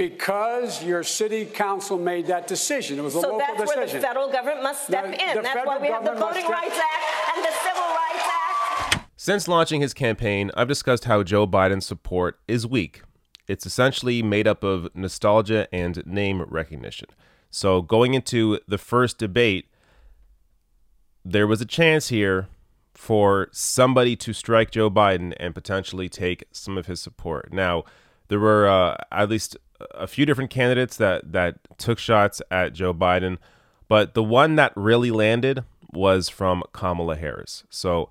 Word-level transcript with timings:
Because 0.00 0.82
your 0.82 1.02
city 1.02 1.44
council 1.44 1.98
made 1.98 2.28
that 2.28 2.46
decision. 2.46 2.98
It 2.98 3.02
was 3.02 3.14
a 3.14 3.20
so 3.20 3.36
local 3.36 3.54
decision. 3.54 3.66
So 3.66 3.74
that's 3.80 3.92
where 3.92 4.00
the 4.00 4.06
federal 4.06 4.32
government 4.32 4.62
must 4.62 4.86
step 4.86 5.04
The- 5.04 5.12
in. 5.30 5.36
the 5.36 5.42
That's 5.42 5.66
why 5.66 5.76
we 5.76 5.88
have 5.88 6.06
the 6.06 6.14
Voting 6.14 6.40
step- 6.44 6.50
Rights 6.52 6.78
Act 6.78 7.36
and 7.36 7.44
the 7.44 7.50
Civil 7.50 7.82
Rights 7.82 8.28
Act. 8.94 9.10
Since 9.16 9.46
launching 9.46 9.82
his 9.82 9.92
campaign, 9.92 10.50
I've 10.56 10.68
discussed 10.68 11.04
how 11.04 11.22
Joe 11.22 11.46
Biden's 11.46 11.84
support 11.84 12.40
is 12.48 12.66
weak. 12.66 13.02
It's 13.46 13.66
essentially 13.66 14.22
made 14.22 14.48
up 14.48 14.64
of 14.64 14.88
nostalgia 14.94 15.68
and 15.70 16.02
name 16.06 16.40
recognition. 16.48 17.08
So, 17.50 17.82
going 17.82 18.14
into 18.14 18.58
the 18.66 18.78
first 18.78 19.18
debate, 19.18 19.66
there 21.26 21.46
was 21.46 21.60
a 21.60 21.66
chance 21.66 22.08
here 22.08 22.48
for 22.94 23.48
somebody 23.52 24.16
to 24.16 24.32
strike 24.32 24.70
Joe 24.70 24.88
Biden 24.88 25.34
and 25.38 25.54
potentially 25.54 26.08
take 26.08 26.44
some 26.52 26.78
of 26.78 26.86
his 26.86 27.02
support. 27.02 27.52
Now, 27.52 27.84
there 28.28 28.40
were 28.40 28.66
uh, 28.66 28.96
at 29.12 29.28
least 29.28 29.58
a 29.92 30.06
few 30.06 30.26
different 30.26 30.50
candidates 30.50 30.96
that 30.96 31.32
that 31.32 31.58
took 31.78 31.98
shots 31.98 32.42
at 32.50 32.72
Joe 32.72 32.94
Biden, 32.94 33.38
but 33.88 34.14
the 34.14 34.22
one 34.22 34.56
that 34.56 34.72
really 34.76 35.10
landed 35.10 35.64
was 35.92 36.28
from 36.28 36.62
Kamala 36.72 37.16
Harris. 37.16 37.64
So, 37.70 38.08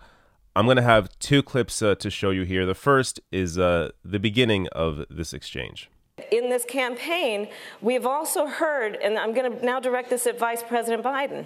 I'm 0.56 0.66
going 0.66 0.78
to 0.78 0.84
have 0.84 1.18
two 1.20 1.42
clips 1.42 1.82
uh, 1.82 1.96
to 1.96 2.10
show 2.10 2.32
you 2.32 2.44
here. 2.44 2.66
The 2.66 2.76
first 2.76 3.22
is 3.32 3.58
uh, 3.58 3.92
the 4.04 4.20
beginning 4.20 4.68
of 4.70 5.06
this 5.10 5.34
exchange. 5.34 5.90
In 6.32 6.50
this 6.50 6.66
campaign, 6.66 7.48
we've 7.82 8.06
also 8.06 8.46
heard, 8.48 8.98
and 8.98 9.18
I'm 9.18 9.34
going 9.34 9.58
to 9.58 9.66
now 9.66 9.80
direct 9.80 10.10
this 10.10 10.28
at 10.28 10.38
Vice 10.38 10.62
President 10.62 11.04
Biden. 11.04 11.46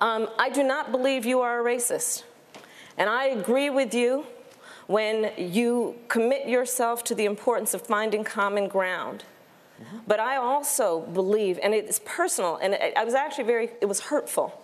Um, 0.00 0.28
I 0.38 0.50
do 0.50 0.64
not 0.64 0.90
believe 0.90 1.24
you 1.24 1.40
are 1.40 1.60
a 1.60 1.64
racist. 1.64 2.24
And 2.96 3.08
I 3.08 3.26
agree 3.26 3.70
with 3.70 3.94
you 3.94 4.26
when 4.86 5.32
you 5.36 5.96
commit 6.08 6.48
yourself 6.48 7.02
to 7.04 7.14
the 7.14 7.24
importance 7.24 7.74
of 7.74 7.82
finding 7.82 8.24
common 8.24 8.68
ground. 8.68 9.24
But 10.06 10.20
I 10.20 10.36
also 10.36 11.00
believe, 11.00 11.58
and 11.62 11.74
it's 11.74 12.00
personal, 12.04 12.56
and 12.56 12.76
I 12.96 13.04
was 13.04 13.14
actually 13.14 13.44
very, 13.44 13.70
it 13.80 13.86
was 13.86 14.00
hurtful 14.00 14.60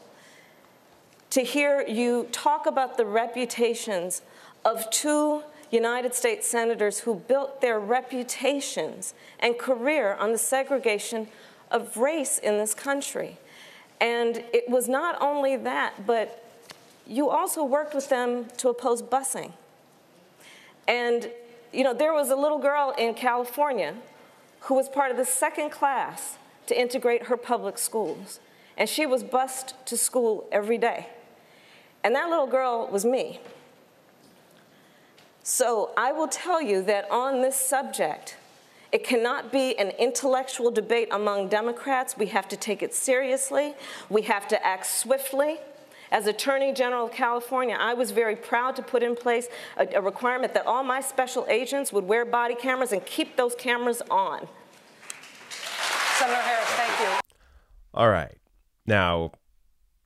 to 1.30 1.42
hear 1.42 1.84
you 1.86 2.28
talk 2.32 2.66
about 2.66 2.96
the 2.96 3.06
reputations 3.06 4.22
of 4.64 4.88
two 4.90 5.42
United 5.70 6.14
States 6.14 6.46
senators 6.46 7.00
who 7.00 7.14
built 7.14 7.60
their 7.60 7.78
reputations 7.78 9.14
and 9.38 9.56
career 9.56 10.14
on 10.14 10.32
the 10.32 10.38
segregation 10.38 11.28
of 11.70 11.96
race 11.96 12.38
in 12.38 12.58
this 12.58 12.74
country. 12.74 13.38
And 14.00 14.38
it 14.52 14.68
was 14.68 14.88
not 14.88 15.20
only 15.22 15.56
that, 15.56 16.06
but 16.06 16.44
you 17.06 17.30
also 17.30 17.64
worked 17.64 17.94
with 17.94 18.08
them 18.08 18.46
to 18.56 18.68
oppose 18.68 19.00
busing. 19.00 19.52
And, 20.88 21.30
you 21.72 21.84
know, 21.84 21.94
there 21.94 22.12
was 22.12 22.30
a 22.30 22.36
little 22.36 22.58
girl 22.58 22.94
in 22.96 23.14
California 23.14 23.94
who 24.60 24.74
was 24.74 24.88
part 24.88 25.10
of 25.10 25.16
the 25.16 25.24
second 25.24 25.70
class 25.70 26.38
to 26.66 26.78
integrate 26.78 27.24
her 27.24 27.36
public 27.36 27.78
schools. 27.78 28.40
And 28.76 28.88
she 28.88 29.06
was 29.06 29.22
bused 29.22 29.74
to 29.86 29.96
school 29.96 30.46
every 30.52 30.78
day. 30.78 31.08
And 32.02 32.14
that 32.14 32.28
little 32.30 32.46
girl 32.46 32.88
was 32.90 33.04
me. 33.04 33.40
So 35.42 35.90
I 35.96 36.12
will 36.12 36.28
tell 36.28 36.62
you 36.62 36.82
that 36.84 37.10
on 37.10 37.42
this 37.42 37.56
subject, 37.56 38.36
it 38.92 39.04
cannot 39.04 39.52
be 39.52 39.78
an 39.78 39.90
intellectual 39.98 40.70
debate 40.70 41.08
among 41.10 41.48
Democrats. 41.48 42.16
We 42.16 42.26
have 42.26 42.48
to 42.48 42.56
take 42.56 42.82
it 42.82 42.94
seriously. 42.94 43.74
We 44.08 44.22
have 44.22 44.48
to 44.48 44.66
act 44.66 44.86
swiftly. 44.86 45.58
As 46.10 46.26
Attorney 46.26 46.72
General 46.72 47.06
of 47.06 47.12
California, 47.12 47.76
I 47.78 47.94
was 47.94 48.10
very 48.10 48.34
proud 48.34 48.74
to 48.76 48.82
put 48.82 49.02
in 49.02 49.14
place 49.14 49.46
a, 49.76 49.86
a 49.94 50.00
requirement 50.00 50.54
that 50.54 50.66
all 50.66 50.82
my 50.82 51.00
special 51.00 51.46
agents 51.48 51.92
would 51.92 52.04
wear 52.04 52.24
body 52.24 52.56
cameras 52.56 52.90
and 52.90 53.04
keep 53.06 53.36
those 53.36 53.54
cameras 53.54 54.02
on. 54.10 54.48
Senator 55.50 56.40
Harris, 56.40 56.68
thank 56.70 57.00
you. 57.00 57.20
All 57.94 58.08
right. 58.08 58.38
Now, 58.86 59.32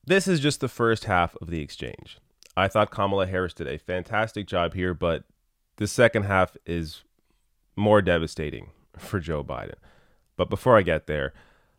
this 0.05 0.27
is 0.27 0.39
just 0.39 0.59
the 0.61 0.67
first 0.67 1.05
half 1.05 1.35
of 1.41 1.49
the 1.49 1.61
exchange. 1.61 2.19
I 2.55 2.67
thought 2.67 2.91
Kamala 2.91 3.25
Harris 3.25 3.53
did 3.53 3.67
a 3.67 3.79
fantastic 3.79 4.47
job 4.47 4.75
here, 4.75 4.93
but 4.93 5.23
the 5.77 5.87
second 5.87 6.23
half 6.23 6.55
is 6.65 7.03
more 7.75 8.01
devastating 8.01 8.69
for 8.97 9.19
Joe 9.19 9.43
Biden. 9.43 9.75
But 10.37 10.49
before 10.51 10.77
I 10.77 10.83
get 10.83 11.07
there, 11.07 11.33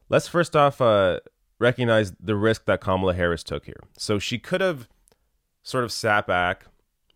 let's 0.09 0.27
first 0.27 0.57
off 0.57 0.81
uh, 0.81 1.21
recognize 1.59 2.13
the 2.21 2.37
risk 2.37 2.65
that 2.67 2.81
Kamala 2.81 3.15
Harris 3.15 3.43
took 3.43 3.67
here. 3.67 3.81
So 3.97 4.19
she 4.19 4.39
could 4.39 4.61
have 4.61 4.89
sort 5.63 5.85
of 5.85 5.93
sat 5.93 6.27
back, 6.27 6.67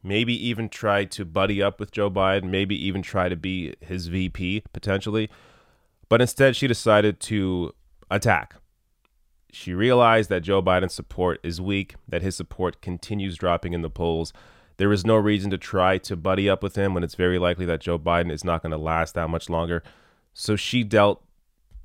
maybe 0.03 0.34
even 0.47 0.69
tried 0.69 1.11
to 1.12 1.25
buddy 1.25 1.62
up 1.62 1.78
with 1.78 1.93
Joe 1.93 2.11
Biden, 2.11 2.45
maybe 2.45 2.75
even 2.87 3.03
try 3.03 3.28
to 3.28 3.37
be 3.37 3.75
his 3.81 4.09
VP 4.09 4.65
potentially. 4.73 5.31
But 6.09 6.21
instead, 6.21 6.56
she 6.56 6.67
decided 6.67 7.21
to 7.21 7.75
attack. 8.11 8.56
She 9.53 9.75
realized 9.75 10.31
that 10.31 10.43
Joe 10.43 10.62
Biden's 10.62 10.95
support 10.95 11.41
is 11.43 11.61
weak, 11.61 11.95
that 12.09 12.22
his 12.22 12.37
support 12.37 12.81
continues 12.81 13.37
dropping 13.37 13.72
in 13.72 13.83
the 13.83 13.91
polls. 13.91 14.33
There 14.77 14.93
is 14.93 15.05
no 15.05 15.17
reason 15.17 15.51
to 15.51 15.59
try 15.59 15.99
to 15.99 16.17
buddy 16.17 16.49
up 16.49 16.62
with 16.62 16.77
him 16.77 16.95
when 16.95 17.05
it's 17.05 17.15
very 17.15 17.39
likely 17.39 17.67
that 17.67 17.81
Joe 17.81 17.99
Biden 17.99 18.33
is 18.33 18.45
not 18.45 18.62
going 18.62 18.72
to 18.72 18.78
last 18.78 19.15
that 19.15 19.28
much 19.28 19.51
longer. 19.51 19.83
So 20.33 20.57
she 20.57 20.84
dealt 20.84 21.22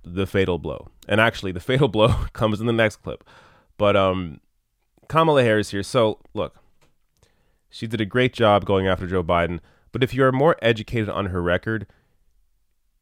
the 0.06 0.28
fatal 0.28 0.60
blow. 0.60 0.88
And 1.08 1.20
actually, 1.20 1.52
the 1.52 1.60
fatal 1.72 1.88
blow 1.88 2.08
comes 2.34 2.60
in 2.60 2.68
the 2.68 2.74
next 2.74 2.98
clip. 2.98 3.24
But 3.78 3.96
um, 3.96 4.40
Kamala 5.08 5.44
Harris 5.44 5.72
here. 5.72 5.84
So 5.84 6.20
look, 6.34 6.56
she 7.70 7.88
did 7.88 8.02
a 8.02 8.06
great 8.06 8.34
job 8.34 8.66
going 8.66 8.88
after 8.88 9.08
Joe 9.08 9.24
Biden. 9.24 9.60
But 9.92 10.04
if 10.04 10.14
you 10.14 10.24
are 10.24 10.32
more 10.32 10.58
educated 10.62 11.10
on 11.10 11.28
her 11.28 11.42
record, 11.42 11.88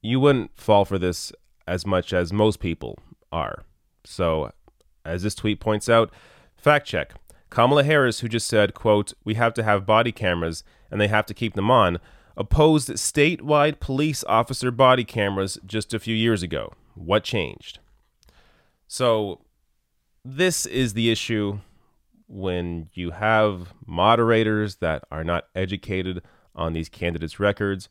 you 0.02 0.20
wouldn't 0.20 0.52
fall 0.60 0.86
for 0.86 1.00
this 1.00 1.32
as 1.68 1.86
much 1.86 2.14
as 2.14 2.34
most 2.34 2.60
people 2.60 3.00
are. 3.32 3.64
So, 4.04 4.52
as 5.06 5.24
this 5.24 5.34
tweet 5.34 5.60
points 5.60 5.90
out, 5.90 6.12
fact 6.56 6.86
check. 6.86 7.14
Kamala 7.50 7.84
Harris, 7.84 8.20
who 8.20 8.28
just 8.28 8.48
said, 8.48 8.74
quote, 8.74 9.14
we 9.24 9.36
have 9.36 9.54
to 9.54 9.64
have 9.64 9.86
body 9.86 10.12
cameras 10.12 10.64
and 10.92 11.00
they 11.00 11.08
have 11.08 11.26
to 11.28 11.34
keep 11.34 11.54
them 11.54 11.72
on, 11.72 12.00
opposed 12.36 12.90
statewide 12.90 13.80
police 13.80 14.24
officer 14.26 14.72
body 14.72 15.04
cameras 15.04 15.58
just 15.66 15.94
a 15.94 16.00
few 16.00 16.16
years 16.16 16.44
ago. 16.44 16.74
What 16.96 17.24
changed? 17.24 17.80
So, 18.88 19.42
this 20.24 20.66
is 20.66 20.94
the 20.94 21.12
issue 21.12 21.60
when 22.28 22.90
you 22.94 23.12
have 23.12 23.74
moderators 23.86 24.78
that 24.78 25.04
are 25.12 25.24
not 25.24 25.46
educated 25.56 26.22
on 26.56 26.74
these 26.74 26.90
candidates' 26.90 27.40
records, 27.40 27.90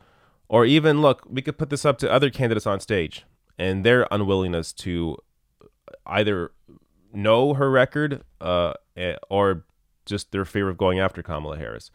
or 0.49 0.65
even 0.65 1.01
look, 1.01 1.27
we 1.29 1.43
could 1.43 1.59
put 1.59 1.71
this 1.71 1.85
up 1.85 1.99
to 1.99 2.11
other 2.11 2.31
candidates 2.31 2.67
on 2.67 2.81
stage 2.81 3.25
and 3.59 3.85
their 3.85 4.07
unwillingness 4.11 4.73
to 4.73 5.17
either 6.07 6.53
know 7.13 7.55
her 7.55 7.71
record 7.71 8.23
uh, 8.41 8.73
eh, 8.97 9.17
or 9.31 9.65
just 10.07 10.33
their 10.33 10.45
fear 10.45 10.69
of 10.69 10.77
going 10.77 10.99
after 10.99 11.23
Kamala 11.23 11.59
Harris. 11.59 11.91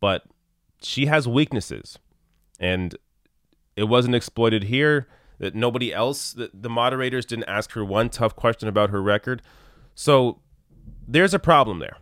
But 0.00 0.24
she 0.82 1.06
has 1.06 1.26
weaknesses, 1.26 1.98
and 2.58 2.96
it 3.76 3.84
wasn't 3.84 4.14
exploited 4.14 4.64
here. 4.64 5.08
That 5.40 5.56
nobody 5.56 5.92
else, 5.92 6.32
the, 6.32 6.50
the 6.54 6.70
moderators 6.70 7.26
didn't 7.26 7.48
ask 7.48 7.72
her 7.72 7.84
one 7.84 8.08
tough 8.08 8.36
question 8.36 8.68
about 8.68 8.90
her 8.90 9.02
record. 9.02 9.42
So 9.94 10.38
there's 11.08 11.34
a 11.34 11.38
problem 11.38 11.80
there. 11.80 11.96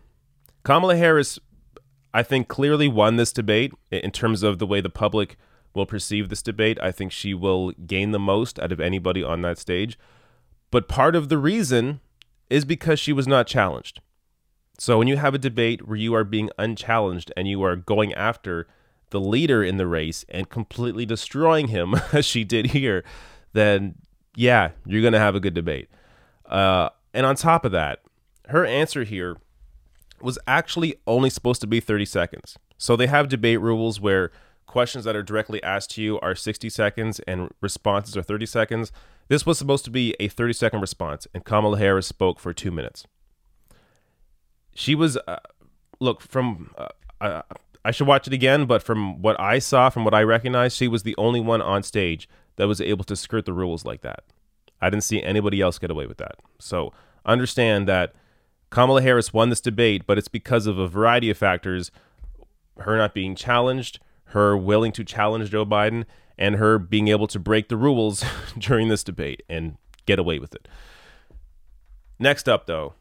Kamala 0.64 0.96
Harris, 0.96 1.38
I 2.12 2.22
think, 2.22 2.48
clearly 2.48 2.88
won 2.88 3.16
this 3.16 3.32
debate 3.32 3.72
in 3.90 4.10
terms 4.10 4.42
of 4.42 4.58
the 4.58 4.66
way 4.66 4.82
the 4.82 4.90
public 4.90 5.38
will 5.72 5.86
perceive 5.86 6.28
this 6.28 6.42
debate. 6.42 6.78
I 6.82 6.92
think 6.92 7.12
she 7.12 7.32
will 7.32 7.70
gain 7.86 8.10
the 8.10 8.18
most 8.18 8.58
out 8.58 8.72
of 8.72 8.80
anybody 8.80 9.22
on 9.22 9.40
that 9.42 9.58
stage. 9.58 9.98
But 10.70 10.88
part 10.88 11.16
of 11.16 11.28
the 11.28 11.38
reason 11.38 12.00
is 12.50 12.64
because 12.64 13.00
she 13.00 13.12
was 13.12 13.26
not 13.26 13.46
challenged. 13.46 14.00
So 14.78 14.98
when 14.98 15.08
you 15.08 15.16
have 15.16 15.34
a 15.34 15.38
debate 15.38 15.88
where 15.88 15.96
you 15.96 16.14
are 16.14 16.24
being 16.24 16.50
unchallenged 16.58 17.32
and 17.36 17.48
you 17.48 17.62
are 17.62 17.76
going 17.76 18.12
after 18.14 18.66
the 19.10 19.20
leader 19.20 19.62
in 19.62 19.76
the 19.76 19.86
race 19.86 20.24
and 20.28 20.48
completely 20.48 21.06
destroying 21.06 21.68
him, 21.68 21.94
as 22.12 22.24
she 22.24 22.44
did 22.44 22.66
here, 22.66 23.04
then 23.52 23.96
yeah, 24.36 24.70
you're 24.86 25.00
going 25.00 25.12
to 25.12 25.18
have 25.18 25.34
a 25.34 25.40
good 25.40 25.54
debate. 25.54 25.88
Uh, 26.46 26.90
and 27.12 27.26
on 27.26 27.34
top 27.34 27.64
of 27.64 27.72
that, 27.72 28.00
her 28.48 28.64
answer 28.64 29.04
here 29.04 29.36
was 30.20 30.38
actually 30.46 30.96
only 31.06 31.30
supposed 31.30 31.60
to 31.60 31.66
be 31.66 31.80
30 31.80 32.04
seconds. 32.04 32.56
So 32.76 32.96
they 32.96 33.06
have 33.06 33.28
debate 33.28 33.60
rules 33.60 34.00
where 34.00 34.30
questions 34.66 35.04
that 35.04 35.16
are 35.16 35.22
directly 35.22 35.62
asked 35.62 35.90
to 35.92 36.02
you 36.02 36.20
are 36.20 36.34
60 36.34 36.68
seconds 36.70 37.20
and 37.20 37.50
responses 37.60 38.16
are 38.16 38.22
30 38.22 38.46
seconds. 38.46 38.92
This 39.28 39.44
was 39.44 39.58
supposed 39.58 39.84
to 39.86 39.90
be 39.90 40.14
a 40.20 40.28
30 40.28 40.52
second 40.52 40.80
response, 40.80 41.26
and 41.34 41.44
Kamala 41.44 41.78
Harris 41.78 42.06
spoke 42.06 42.38
for 42.38 42.52
two 42.52 42.70
minutes. 42.70 43.06
She 44.74 44.94
was, 44.94 45.16
uh, 45.26 45.38
look, 46.00 46.20
from, 46.20 46.70
uh, 46.78 46.88
uh, 47.20 47.42
I 47.88 47.90
should 47.90 48.06
watch 48.06 48.26
it 48.26 48.34
again, 48.34 48.66
but 48.66 48.82
from 48.82 49.22
what 49.22 49.40
I 49.40 49.58
saw, 49.58 49.88
from 49.88 50.04
what 50.04 50.12
I 50.12 50.22
recognized, 50.22 50.76
she 50.76 50.88
was 50.88 51.04
the 51.04 51.14
only 51.16 51.40
one 51.40 51.62
on 51.62 51.82
stage 51.82 52.28
that 52.56 52.68
was 52.68 52.82
able 52.82 53.02
to 53.04 53.16
skirt 53.16 53.46
the 53.46 53.54
rules 53.54 53.86
like 53.86 54.02
that. 54.02 54.24
I 54.78 54.90
didn't 54.90 55.04
see 55.04 55.22
anybody 55.22 55.62
else 55.62 55.78
get 55.78 55.90
away 55.90 56.04
with 56.04 56.18
that. 56.18 56.34
So 56.58 56.92
understand 57.24 57.88
that 57.88 58.12
Kamala 58.68 59.00
Harris 59.00 59.32
won 59.32 59.48
this 59.48 59.62
debate, 59.62 60.06
but 60.06 60.18
it's 60.18 60.28
because 60.28 60.66
of 60.66 60.78
a 60.78 60.86
variety 60.86 61.30
of 61.30 61.38
factors 61.38 61.90
her 62.80 62.98
not 62.98 63.14
being 63.14 63.34
challenged, 63.34 64.00
her 64.26 64.54
willing 64.54 64.92
to 64.92 65.02
challenge 65.02 65.50
Joe 65.50 65.64
Biden, 65.64 66.04
and 66.36 66.56
her 66.56 66.78
being 66.78 67.08
able 67.08 67.26
to 67.28 67.38
break 67.38 67.70
the 67.70 67.78
rules 67.78 68.22
during 68.58 68.88
this 68.88 69.02
debate 69.02 69.42
and 69.48 69.78
get 70.04 70.18
away 70.18 70.38
with 70.38 70.54
it. 70.54 70.68
Next 72.18 72.50
up, 72.50 72.66
though, 72.66 72.92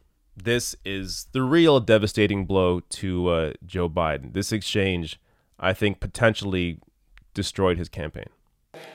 this 0.44 0.76
is 0.84 1.26
the 1.32 1.42
real 1.42 1.80
devastating 1.80 2.46
blow 2.46 2.80
to 2.80 3.28
uh, 3.28 3.52
Joe 3.66 3.88
Biden. 3.88 4.32
This 4.32 4.52
exchange, 4.52 5.20
I 5.58 5.72
think, 5.72 6.00
potentially 6.00 6.78
destroyed 7.34 7.78
his 7.78 7.88
campaign. 7.88 8.28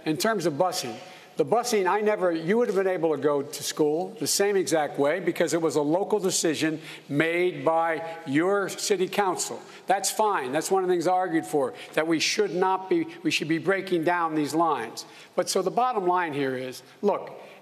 In 0.06 0.18
terms 0.18 0.45
of 0.45 0.54
busing, 0.54 0.95
the 1.36 1.45
busing, 1.45 1.90
I 1.90 2.01
never, 2.01 2.31
you 2.31 2.60
would 2.60 2.68
have 2.68 2.75
been 2.75 2.88
able 2.88 3.16
to 3.16 3.22
go 3.22 3.42
to 3.42 3.63
school 3.63 4.16
the 4.19 4.28
same 4.28 4.56
exact 4.56 5.00
way 5.00 5.19
because 5.19 5.56
it 5.56 5.62
was 5.62 5.75
a 5.75 5.81
local 5.81 6.19
decision 6.19 6.80
made 7.10 7.66
by 7.66 8.04
your 8.28 8.69
city 8.69 9.07
council. 9.07 9.60
That's 9.88 10.12
fine. 10.12 10.51
That's 10.51 10.69
one 10.69 10.84
of 10.84 10.90
the 10.90 10.94
things 10.94 11.07
I 11.07 11.13
argued 11.13 11.45
for, 11.45 11.74
that 11.94 12.06
we 12.06 12.19
should 12.19 12.54
not 12.54 12.88
be, 12.88 13.07
we 13.24 13.31
should 13.31 13.48
be 13.48 13.57
breaking 13.57 14.04
down 14.04 14.36
these 14.36 14.54
lines. 14.54 15.06
But 15.36 15.50
so 15.50 15.63
the 15.63 15.72
bottom 15.72 16.06
line 16.06 16.34
here 16.34 16.56
is 16.56 16.84
look, 17.01 17.42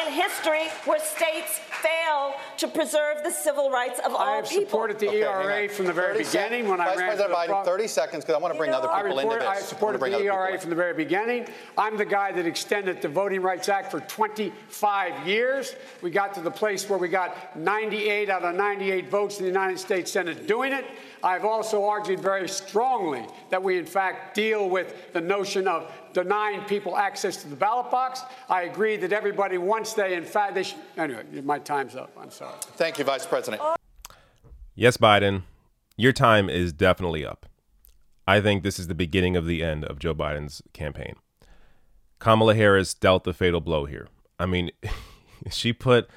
in 0.00 0.12
history 0.12 0.68
where 0.84 0.98
states 1.00 1.60
fail 1.82 2.34
to 2.58 2.68
preserve 2.68 3.22
the 3.24 3.30
civil 3.30 3.70
rights 3.70 3.98
of 4.00 4.12
all 4.12 4.18
people. 4.18 4.26
I 4.26 4.36
have 4.36 4.46
supported 4.46 4.98
the 4.98 5.08
okay, 5.08 5.22
ERA 5.22 5.68
from 5.68 5.86
the 5.86 5.92
very 5.92 6.18
beginning 6.18 6.68
when 6.68 6.78
Vice 6.78 6.96
I 6.96 7.00
ran 7.00 7.08
President 7.08 7.34
Biden, 7.34 7.46
pro- 7.46 7.64
30 7.64 7.86
seconds 7.86 8.24
because 8.24 8.36
I 8.36 8.38
want 8.38 8.54
to 8.54 8.58
bring 8.58 8.68
you 8.68 8.72
know, 8.72 8.82
other 8.82 9.02
people 9.02 9.18
report, 9.18 9.42
into 9.42 9.50
this. 9.50 9.62
I 9.62 9.66
supported 9.66 10.02
I 10.02 10.10
the 10.10 10.24
ERA 10.24 10.58
from 10.58 10.70
the 10.70 10.76
very 10.76 10.94
beginning. 10.94 11.46
I'm 11.76 11.96
the 11.96 12.04
guy 12.04 12.32
that 12.32 12.46
extended 12.46 13.02
the 13.02 13.08
Voting 13.08 13.42
Rights 13.42 13.68
Act 13.68 13.90
for 13.90 14.00
25 14.00 15.26
years. 15.26 15.74
We 16.00 16.10
got 16.10 16.34
to 16.34 16.40
the 16.40 16.50
place 16.50 16.88
where 16.88 16.98
we 16.98 17.08
got 17.08 17.56
98 17.56 18.30
out 18.30 18.42
of 18.42 18.54
98 18.54 19.08
votes 19.08 19.38
in 19.38 19.44
the 19.44 19.50
United 19.50 19.78
States 19.78 20.12
Senate 20.12 20.46
doing 20.46 20.72
it. 20.72 20.84
I've 21.22 21.44
also 21.44 21.84
argued 21.84 22.20
very 22.20 22.48
strongly 22.48 23.24
that 23.50 23.62
we, 23.62 23.78
in 23.78 23.86
fact, 23.86 24.34
deal 24.34 24.68
with 24.68 25.12
the 25.12 25.20
notion 25.20 25.68
of 25.68 25.90
denying 26.12 26.62
people 26.62 26.96
access 26.96 27.36
to 27.38 27.48
the 27.48 27.56
ballot 27.56 27.90
box. 27.90 28.22
I 28.48 28.62
agree 28.62 28.96
that 28.96 29.12
everybody, 29.12 29.58
once 29.58 29.92
they, 29.92 30.14
in 30.14 30.24
fact, 30.24 30.54
they 30.54 30.62
should. 30.62 30.78
Anyway, 30.96 31.24
my 31.42 31.58
time's 31.58 31.96
up. 31.96 32.16
I'm 32.18 32.30
sorry. 32.30 32.54
Thank 32.76 32.98
you, 32.98 33.04
Vice 33.04 33.26
President. 33.26 33.62
Yes, 34.74 34.96
Biden, 34.96 35.42
your 35.96 36.12
time 36.12 36.48
is 36.48 36.72
definitely 36.72 37.24
up. 37.24 37.46
I 38.26 38.40
think 38.40 38.62
this 38.62 38.78
is 38.78 38.86
the 38.86 38.94
beginning 38.94 39.36
of 39.36 39.46
the 39.46 39.62
end 39.62 39.84
of 39.84 39.98
Joe 39.98 40.14
Biden's 40.14 40.62
campaign. 40.72 41.16
Kamala 42.18 42.54
Harris 42.54 42.94
dealt 42.94 43.24
the 43.24 43.34
fatal 43.34 43.60
blow 43.60 43.84
here. 43.84 44.06
I 44.38 44.46
mean, 44.46 44.70
she 45.50 45.72
put 45.72 46.08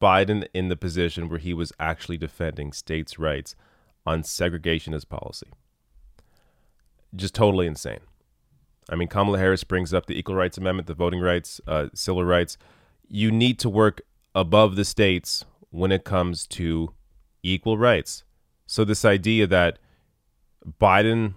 Biden 0.00 0.46
in 0.52 0.68
the 0.68 0.76
position 0.76 1.28
where 1.28 1.38
he 1.38 1.54
was 1.54 1.72
actually 1.78 2.18
defending 2.18 2.72
states' 2.72 3.18
rights 3.18 3.54
on 4.04 4.22
segregationist 4.22 5.08
policy. 5.08 5.46
Just 7.14 7.34
totally 7.34 7.66
insane. 7.66 8.00
I 8.88 8.96
mean, 8.96 9.08
Kamala 9.08 9.38
Harris 9.38 9.64
brings 9.64 9.94
up 9.94 10.06
the 10.06 10.18
Equal 10.18 10.34
Rights 10.34 10.58
Amendment, 10.58 10.86
the 10.86 10.94
voting 10.94 11.20
rights, 11.20 11.60
uh, 11.66 11.88
civil 11.94 12.24
rights. 12.24 12.58
You 13.08 13.30
need 13.30 13.58
to 13.60 13.68
work 13.68 14.02
above 14.34 14.76
the 14.76 14.84
states 14.84 15.44
when 15.70 15.92
it 15.92 16.04
comes 16.04 16.46
to 16.48 16.92
equal 17.42 17.78
rights. 17.78 18.24
So, 18.66 18.84
this 18.84 19.04
idea 19.04 19.46
that 19.46 19.78
Biden 20.80 21.34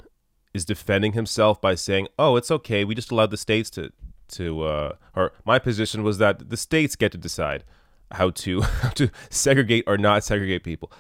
is 0.54 0.66
defending 0.66 1.14
himself 1.14 1.62
by 1.62 1.76
saying, 1.76 2.08
"Oh, 2.18 2.36
it's 2.36 2.52
okay. 2.52 2.84
We 2.84 2.96
just 2.96 3.12
allowed 3.12 3.32
the 3.32 3.38
states 3.38 3.70
to 3.72 3.92
to 4.30 4.64
uh, 4.64 4.96
or 5.16 5.34
my 5.46 5.60
position 5.60 6.04
was 6.04 6.18
that 6.18 6.50
the 6.50 6.58
states 6.58 6.96
get 6.96 7.12
to 7.12 7.18
decide 7.18 7.64
how 8.12 8.30
to 8.32 8.62
how 8.82 8.90
to 8.90 9.10
segregate 9.30 9.84
or 9.88 9.98
not 9.98 10.24
segregate 10.24 10.64
people." 10.64 10.92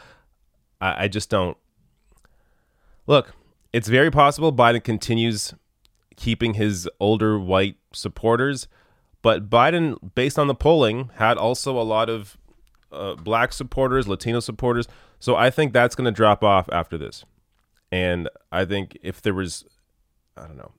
I, 0.81 1.05
I 1.05 1.07
just 1.07 1.29
don't 1.29 1.57
look. 3.07 3.33
It's 3.73 3.87
very 3.87 4.11
possible 4.11 4.53
Biden 4.53 4.83
continues 4.83 5.53
keeping 6.15 6.55
his 6.55 6.89
older 6.99 7.39
white 7.39 7.77
supporters. 7.93 8.67
But 9.21 9.49
Biden, 9.49 9.97
based 10.13 10.37
on 10.37 10.47
the 10.47 10.55
polling, 10.55 11.09
had 11.15 11.37
also 11.37 11.79
a 11.79 11.83
lot 11.83 12.09
of 12.09 12.37
uh, 12.91 13.15
black 13.15 13.53
supporters, 13.53 14.07
Latino 14.07 14.39
supporters. 14.39 14.87
So 15.19 15.35
I 15.35 15.49
think 15.49 15.73
that's 15.73 15.95
going 15.95 16.05
to 16.05 16.11
drop 16.11 16.43
off 16.43 16.69
after 16.71 16.97
this. 16.97 17.25
And 17.91 18.29
I 18.51 18.65
think 18.65 18.97
if 19.01 19.21
there 19.21 19.33
was, 19.33 19.65
I 20.37 20.45
don't 20.47 20.57
know, 20.57 20.73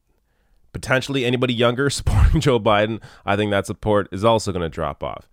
potentially 0.73 1.25
anybody 1.25 1.55
younger 1.55 1.91
supporting 1.91 2.41
Joe 2.41 2.61
Biden, 2.61 3.03
I 3.25 3.37
think 3.37 3.51
that 3.51 3.67
support 3.67 4.09
is 4.13 4.25
also 4.25 4.53
going 4.53 4.63
to 4.63 4.69
drop 4.69 5.03
off. 5.03 5.29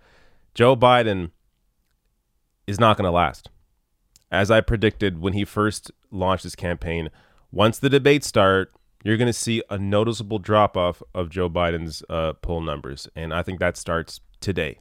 Joe 0.54 0.76
Biden 0.76 1.32
is 2.68 2.80
not 2.80 2.98
going 2.98 3.06
to 3.06 3.12
last. 3.12 3.50
As 4.32 4.50
I 4.50 4.62
predicted 4.62 5.22
when 5.22 5.34
he 5.34 5.46
first 5.46 5.92
launched 6.10 6.44
his 6.44 6.56
campaign, 6.56 7.10
once 7.52 7.78
the 7.78 7.90
debates 7.90 8.26
start, 8.26 8.72
you're 9.04 9.18
going 9.18 9.28
to 9.28 9.34
see 9.34 9.62
a 9.70 9.78
noticeable 9.78 10.40
drop 10.40 10.78
off 10.78 11.04
of 11.14 11.30
Joe 11.30 11.50
Biden's 11.50 12.04
uh, 12.10 12.34
poll 12.34 12.62
numbers. 12.62 13.08
And 13.16 13.34
I 13.34 13.44
think 13.44 13.60
that 13.60 13.78
starts 13.78 14.22
today. 14.40 14.80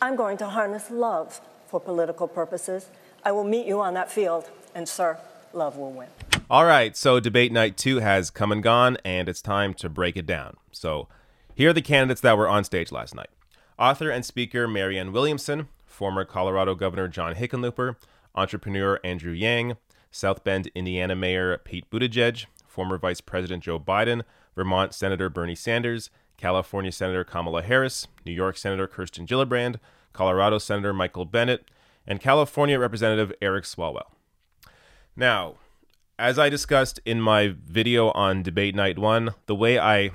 I'm 0.00 0.16
going 0.16 0.38
to 0.38 0.46
harness 0.46 0.90
love 0.90 1.40
for 1.66 1.80
political 1.80 2.26
purposes. 2.26 2.88
I 3.24 3.32
will 3.32 3.44
meet 3.44 3.66
you 3.66 3.80
on 3.80 3.94
that 3.94 4.10
field, 4.10 4.48
and, 4.74 4.88
sir, 4.88 5.18
love 5.52 5.76
will 5.76 5.92
win. 5.92 6.08
All 6.48 6.64
right, 6.64 6.96
so 6.96 7.20
debate 7.20 7.52
night 7.52 7.76
two 7.76 7.98
has 7.98 8.30
come 8.30 8.50
and 8.50 8.62
gone, 8.62 8.96
and 9.04 9.28
it's 9.28 9.42
time 9.42 9.74
to 9.74 9.88
break 9.88 10.16
it 10.16 10.26
down. 10.26 10.56
So 10.72 11.08
here 11.54 11.70
are 11.70 11.74
the 11.74 11.82
candidates 11.82 12.22
that 12.22 12.38
were 12.38 12.48
on 12.48 12.64
stage 12.64 12.90
last 12.90 13.14
night 13.14 13.28
author 13.78 14.10
and 14.10 14.24
speaker 14.24 14.68
Marianne 14.68 15.10
Williamson, 15.10 15.68
former 15.86 16.24
Colorado 16.24 16.74
Governor 16.74 17.08
John 17.08 17.34
Hickenlooper, 17.34 17.96
entrepreneur 18.34 19.00
Andrew 19.02 19.32
Yang, 19.32 19.76
South 20.10 20.44
Bend, 20.44 20.70
Indiana 20.74 21.14
Mayor 21.14 21.56
Pete 21.58 21.88
Buttigieg, 21.90 22.46
former 22.66 22.98
Vice 22.98 23.20
President 23.20 23.62
Joe 23.62 23.78
Biden, 23.78 24.22
Vermont 24.54 24.94
Senator 24.94 25.28
Bernie 25.28 25.54
Sanders, 25.54 26.10
California 26.36 26.90
Senator 26.90 27.24
Kamala 27.24 27.62
Harris, 27.62 28.08
New 28.24 28.32
York 28.32 28.56
Senator 28.56 28.86
Kirsten 28.86 29.26
Gillibrand, 29.26 29.76
Colorado 30.12 30.58
Senator 30.58 30.92
Michael 30.92 31.24
Bennet, 31.24 31.70
and 32.06 32.20
California 32.20 32.78
Representative 32.78 33.32
Eric 33.40 33.64
Swalwell. 33.64 34.10
Now, 35.14 35.56
as 36.18 36.38
I 36.38 36.48
discussed 36.48 37.00
in 37.04 37.20
my 37.20 37.54
video 37.62 38.10
on 38.10 38.42
Debate 38.42 38.74
Night 38.74 38.98
1, 38.98 39.34
the 39.46 39.54
way 39.54 39.78
I 39.78 40.10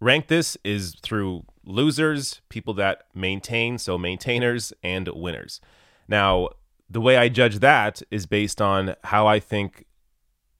rank 0.00 0.28
this 0.28 0.56
is 0.64 0.94
through 1.02 1.44
losers, 1.64 2.40
people 2.48 2.74
that 2.74 3.04
maintain, 3.14 3.78
so 3.78 3.98
maintainers, 3.98 4.72
and 4.82 5.08
winners. 5.08 5.60
Now, 6.08 6.50
the 6.88 7.00
way 7.00 7.16
I 7.16 7.28
judge 7.28 7.58
that 7.58 8.02
is 8.10 8.26
based 8.26 8.60
on 8.60 8.94
how 9.04 9.26
I 9.26 9.40
think 9.40 9.86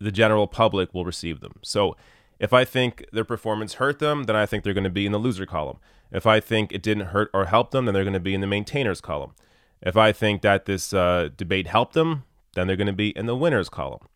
the 0.01 0.13
general 0.13 0.47
public 0.47 0.93
will 0.93 1.05
receive 1.05 1.41
them. 1.41 1.61
So 1.63 1.97
if 2.39 2.53
I 2.53 2.65
think 2.65 3.07
their 3.13 3.25
performance 3.25 3.75
hurt 3.75 3.99
them, 3.99 4.25
then 4.25 4.37
I 4.37 4.47
think 4.47 4.63
they're 4.63 4.75
going 4.75 4.85
to 4.85 4.91
be 4.91 5.07
in 5.07 5.13
the 5.13 5.19
loser 5.19 5.47
column. 5.47 5.79
If 6.11 6.27
I 6.27 6.41
think 6.41 6.73
it 6.73 6.83
didn't 6.83 7.07
hurt 7.07 7.31
or 7.33 7.47
help 7.47 7.71
them, 7.71 7.85
then 7.85 7.95
they're 7.95 8.05
going 8.05 8.13
to 8.15 8.21
be 8.21 8.35
in 8.35 8.41
the 8.41 8.47
maintainers 8.47 9.01
column. 9.01 9.35
If 9.81 9.97
I 9.97 10.13
think 10.13 10.43
that 10.43 10.67
this 10.67 10.93
uh, 10.93 11.31
debate 11.37 11.67
helped 11.67 11.95
them, 11.95 12.25
then 12.55 12.67
they're 12.67 12.77
going 12.77 12.87
to 12.87 12.93
be 12.93 13.11
in 13.11 13.27
the 13.27 13.37
winners 13.37 13.69
column. 13.69 14.07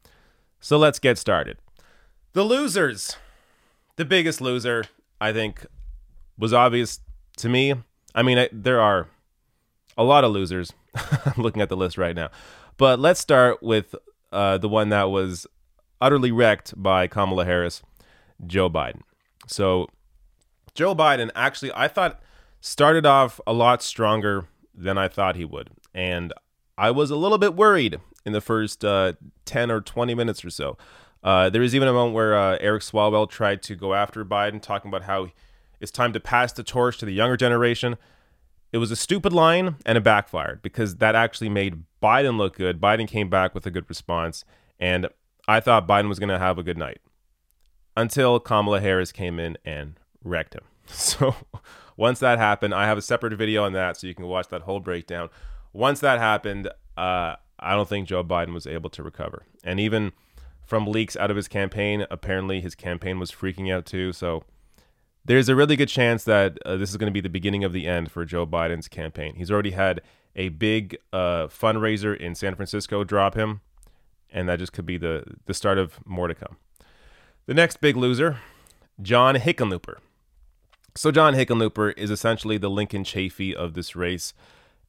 So 0.60 0.76
let's 0.78 0.98
get 0.98 1.18
started. 1.18 1.58
The 2.32 2.44
losers. 2.44 3.16
The 3.96 4.04
biggest 4.04 4.40
loser, 4.40 4.84
I 5.20 5.32
think, 5.32 5.66
was 6.38 6.52
obvious 6.54 7.00
to 7.38 7.48
me. 7.48 7.74
I 8.14 8.22
mean, 8.22 8.38
I, 8.38 8.48
there 8.52 8.80
are 8.80 9.08
a 9.96 10.04
lot 10.04 10.24
of 10.24 10.32
losers. 10.32 10.72
I'm 11.26 11.42
looking 11.42 11.62
at 11.62 11.68
the 11.68 11.76
list 11.76 11.98
right 11.98 12.14
now. 12.14 12.30
But 12.76 12.98
let's 12.98 13.20
start 13.20 13.62
with 13.62 13.94
uh, 14.32 14.58
the 14.58 14.68
one 14.68 14.88
that 14.90 15.10
was 15.10 15.46
utterly 16.00 16.32
wrecked 16.32 16.80
by 16.80 17.06
Kamala 17.06 17.44
Harris, 17.44 17.82
Joe 18.46 18.70
Biden. 18.70 19.02
So, 19.46 19.88
Joe 20.74 20.94
Biden 20.94 21.30
actually, 21.34 21.72
I 21.74 21.88
thought, 21.88 22.20
started 22.60 23.04
off 23.06 23.40
a 23.46 23.52
lot 23.52 23.82
stronger 23.82 24.46
than 24.74 24.96
I 24.96 25.08
thought 25.08 25.36
he 25.36 25.44
would. 25.44 25.70
And 25.92 26.32
I 26.78 26.90
was 26.90 27.10
a 27.10 27.16
little 27.16 27.38
bit 27.38 27.54
worried 27.54 28.00
in 28.24 28.32
the 28.32 28.40
first 28.40 28.84
uh, 28.84 29.14
10 29.44 29.70
or 29.70 29.80
20 29.80 30.14
minutes 30.14 30.44
or 30.44 30.50
so. 30.50 30.78
Uh, 31.22 31.50
there 31.50 31.60
was 31.60 31.74
even 31.74 31.88
a 31.88 31.92
moment 31.92 32.14
where 32.14 32.36
uh, 32.36 32.56
Eric 32.60 32.82
Swalwell 32.82 33.28
tried 33.28 33.62
to 33.64 33.74
go 33.74 33.94
after 33.94 34.24
Biden, 34.24 34.60
talking 34.62 34.88
about 34.88 35.02
how 35.02 35.28
it's 35.80 35.90
time 35.90 36.12
to 36.12 36.20
pass 36.20 36.52
the 36.52 36.62
torch 36.62 36.98
to 36.98 37.06
the 37.06 37.12
younger 37.12 37.36
generation. 37.36 37.96
It 38.72 38.78
was 38.78 38.90
a 38.90 38.96
stupid 38.96 39.32
line 39.32 39.76
and 39.84 39.98
it 39.98 40.04
backfired 40.04 40.62
because 40.62 40.96
that 40.96 41.14
actually 41.14 41.48
made 41.48 41.82
Biden 42.02 42.38
look 42.38 42.56
good. 42.56 42.80
Biden 42.80 43.08
came 43.08 43.28
back 43.28 43.54
with 43.54 43.66
a 43.66 43.70
good 43.70 43.88
response, 43.88 44.44
and 44.78 45.08
I 45.48 45.60
thought 45.60 45.88
Biden 45.88 46.08
was 46.08 46.18
going 46.18 46.28
to 46.28 46.38
have 46.38 46.58
a 46.58 46.62
good 46.62 46.78
night 46.78 47.00
until 47.96 48.38
Kamala 48.38 48.80
Harris 48.80 49.12
came 49.12 49.38
in 49.38 49.58
and 49.64 49.98
wrecked 50.22 50.54
him. 50.54 50.62
So 50.92 51.36
once 51.96 52.18
that 52.18 52.38
happened, 52.38 52.74
I 52.74 52.86
have 52.86 52.98
a 52.98 53.02
separate 53.02 53.34
video 53.34 53.62
on 53.62 53.74
that 53.74 53.96
so 53.96 54.06
you 54.08 54.14
can 54.14 54.26
watch 54.26 54.48
that 54.48 54.62
whole 54.62 54.80
breakdown. 54.80 55.28
Once 55.72 56.00
that 56.00 56.18
happened, 56.18 56.68
uh, 56.96 57.36
I 57.60 57.74
don't 57.76 57.88
think 57.88 58.08
Joe 58.08 58.24
Biden 58.24 58.54
was 58.54 58.66
able 58.66 58.90
to 58.90 59.02
recover. 59.02 59.44
And 59.62 59.78
even 59.78 60.12
from 60.64 60.86
leaks 60.86 61.16
out 61.16 61.30
of 61.30 61.36
his 61.36 61.46
campaign, 61.46 62.06
apparently 62.10 62.60
his 62.60 62.74
campaign 62.74 63.20
was 63.20 63.30
freaking 63.30 63.72
out 63.72 63.86
too. 63.86 64.12
So 64.12 64.44
there's 65.24 65.48
a 65.48 65.56
really 65.56 65.76
good 65.76 65.88
chance 65.88 66.24
that 66.24 66.58
uh, 66.64 66.76
this 66.76 66.90
is 66.90 66.96
going 66.96 67.10
to 67.10 67.12
be 67.12 67.20
the 67.20 67.28
beginning 67.28 67.64
of 67.64 67.72
the 67.72 67.86
end 67.86 68.10
for 68.10 68.24
Joe 68.24 68.46
Biden's 68.46 68.88
campaign. 68.88 69.34
He's 69.36 69.50
already 69.50 69.72
had 69.72 70.00
a 70.34 70.48
big 70.48 70.96
uh, 71.12 71.46
fundraiser 71.48 72.16
in 72.16 72.34
San 72.34 72.54
Francisco 72.54 73.04
drop 73.04 73.34
him, 73.34 73.60
and 74.32 74.48
that 74.48 74.58
just 74.58 74.72
could 74.72 74.86
be 74.86 74.96
the, 74.96 75.24
the 75.46 75.54
start 75.54 75.78
of 75.78 75.98
more 76.06 76.28
to 76.28 76.34
come. 76.34 76.56
The 77.46 77.54
next 77.54 77.80
big 77.80 77.96
loser, 77.96 78.38
John 79.02 79.36
Hickenlooper. 79.36 79.96
So, 80.96 81.10
John 81.10 81.34
Hickenlooper 81.34 81.96
is 81.96 82.10
essentially 82.10 82.58
the 82.58 82.68
Lincoln 82.68 83.04
Chafee 83.04 83.54
of 83.54 83.74
this 83.74 83.94
race. 83.94 84.34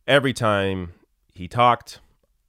Every 0.07 0.33
time 0.33 0.93
he 1.33 1.47
talked, 1.47 1.99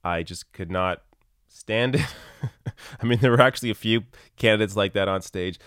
I 0.03 0.23
just 0.23 0.51
could 0.53 0.71
not 0.71 1.03
stand 1.47 1.95
it. 1.95 2.15
I 3.01 3.05
mean, 3.05 3.19
there 3.19 3.31
were 3.31 3.41
actually 3.41 3.69
a 3.69 3.75
few 3.75 4.03
candidates 4.37 4.75
like 4.75 4.93
that 4.93 5.07
on 5.07 5.21
stage, 5.21 5.59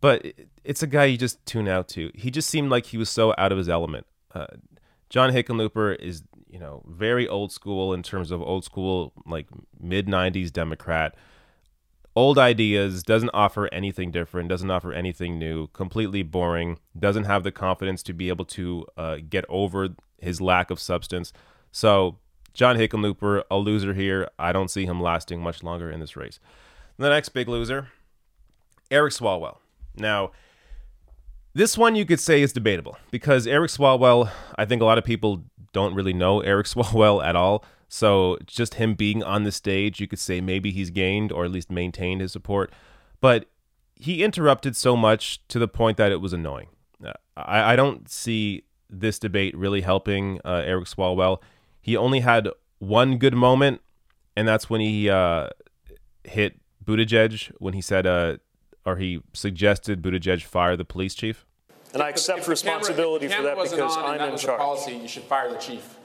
but 0.00 0.26
it's 0.64 0.82
a 0.82 0.86
guy 0.86 1.06
you 1.06 1.16
just 1.16 1.44
tune 1.46 1.68
out 1.68 1.88
to. 1.88 2.10
He 2.14 2.30
just 2.30 2.48
seemed 2.48 2.70
like 2.70 2.86
he 2.86 2.96
was 2.96 3.08
so 3.10 3.34
out 3.38 3.52
of 3.52 3.58
his 3.58 3.68
element. 3.68 4.06
Uh, 4.34 4.46
John 5.08 5.32
Hickenlooper 5.32 5.98
is, 5.98 6.22
you 6.48 6.58
know, 6.58 6.82
very 6.86 7.26
old 7.26 7.52
school 7.52 7.94
in 7.94 8.02
terms 8.02 8.30
of 8.30 8.42
old 8.42 8.64
school, 8.64 9.12
like 9.26 9.46
mid 9.80 10.06
90s 10.06 10.52
Democrat 10.52 11.14
old 12.18 12.36
ideas, 12.36 13.04
doesn't 13.04 13.30
offer 13.32 13.72
anything 13.72 14.10
different, 14.10 14.48
doesn't 14.48 14.72
offer 14.72 14.92
anything 14.92 15.38
new, 15.38 15.68
completely 15.68 16.24
boring, 16.24 16.80
doesn't 16.98 17.24
have 17.24 17.44
the 17.44 17.52
confidence 17.52 18.02
to 18.02 18.12
be 18.12 18.28
able 18.28 18.44
to 18.44 18.84
uh, 18.96 19.18
get 19.28 19.44
over 19.48 19.90
his 20.18 20.40
lack 20.40 20.68
of 20.72 20.80
substance. 20.80 21.32
So, 21.70 22.18
John 22.54 22.76
Hickenlooper, 22.76 23.44
a 23.52 23.56
loser 23.56 23.94
here. 23.94 24.28
I 24.36 24.50
don't 24.50 24.68
see 24.68 24.84
him 24.84 25.00
lasting 25.00 25.40
much 25.40 25.62
longer 25.62 25.92
in 25.92 26.00
this 26.00 26.16
race. 26.16 26.40
The 26.96 27.08
next 27.08 27.28
big 27.28 27.46
loser, 27.46 27.90
Eric 28.90 29.12
Swalwell. 29.12 29.58
Now, 29.98 30.30
this 31.54 31.76
one 31.76 31.94
you 31.96 32.04
could 32.04 32.20
say 32.20 32.42
is 32.42 32.52
debatable 32.52 32.98
because 33.10 33.46
Eric 33.46 33.70
Swalwell, 33.70 34.30
I 34.56 34.64
think 34.64 34.82
a 34.82 34.84
lot 34.84 34.98
of 34.98 35.04
people 35.04 35.44
don't 35.72 35.94
really 35.94 36.12
know 36.12 36.40
Eric 36.40 36.66
Swalwell 36.72 37.24
at 37.24 37.36
all. 37.36 37.64
So 37.88 38.38
just 38.46 38.74
him 38.74 38.94
being 38.94 39.22
on 39.22 39.44
the 39.44 39.52
stage, 39.52 39.98
you 40.00 40.06
could 40.06 40.18
say 40.18 40.40
maybe 40.40 40.70
he's 40.70 40.90
gained 40.90 41.32
or 41.32 41.44
at 41.44 41.50
least 41.50 41.70
maintained 41.70 42.20
his 42.20 42.32
support. 42.32 42.70
But 43.20 43.46
he 43.94 44.22
interrupted 44.22 44.76
so 44.76 44.96
much 44.96 45.46
to 45.48 45.58
the 45.58 45.68
point 45.68 45.96
that 45.96 46.12
it 46.12 46.20
was 46.20 46.32
annoying. 46.32 46.68
Uh, 47.04 47.12
I, 47.36 47.72
I 47.72 47.76
don't 47.76 48.08
see 48.08 48.64
this 48.90 49.18
debate 49.18 49.56
really 49.56 49.80
helping 49.80 50.40
uh, 50.44 50.62
Eric 50.64 50.84
Swalwell. 50.84 51.40
He 51.80 51.96
only 51.96 52.20
had 52.20 52.48
one 52.78 53.18
good 53.18 53.34
moment, 53.34 53.80
and 54.36 54.46
that's 54.46 54.70
when 54.70 54.80
he 54.80 55.10
uh, 55.10 55.48
hit 56.24 56.60
Buttigieg 56.84 57.50
when 57.58 57.74
he 57.74 57.80
said, 57.80 58.06
uh, 58.06 58.36
or 58.88 58.96
he 58.96 59.20
suggested 59.34 60.00
Buttigieg 60.00 60.42
fire 60.42 60.76
the 60.76 60.84
police 60.84 61.14
chief. 61.14 61.44
And 61.92 62.02
I 62.02 62.08
accept 62.08 62.48
responsibility 62.48 63.28
for 63.28 63.42
that 63.42 63.56
because 63.56 63.96
I'm 63.96 64.32
in 64.32 64.38
charge. 64.38 64.58
Policy, 64.58 64.96
you 64.96 65.08
should 65.08 65.24
fire 65.24 65.50
the 65.50 65.58
chief. 65.58 65.96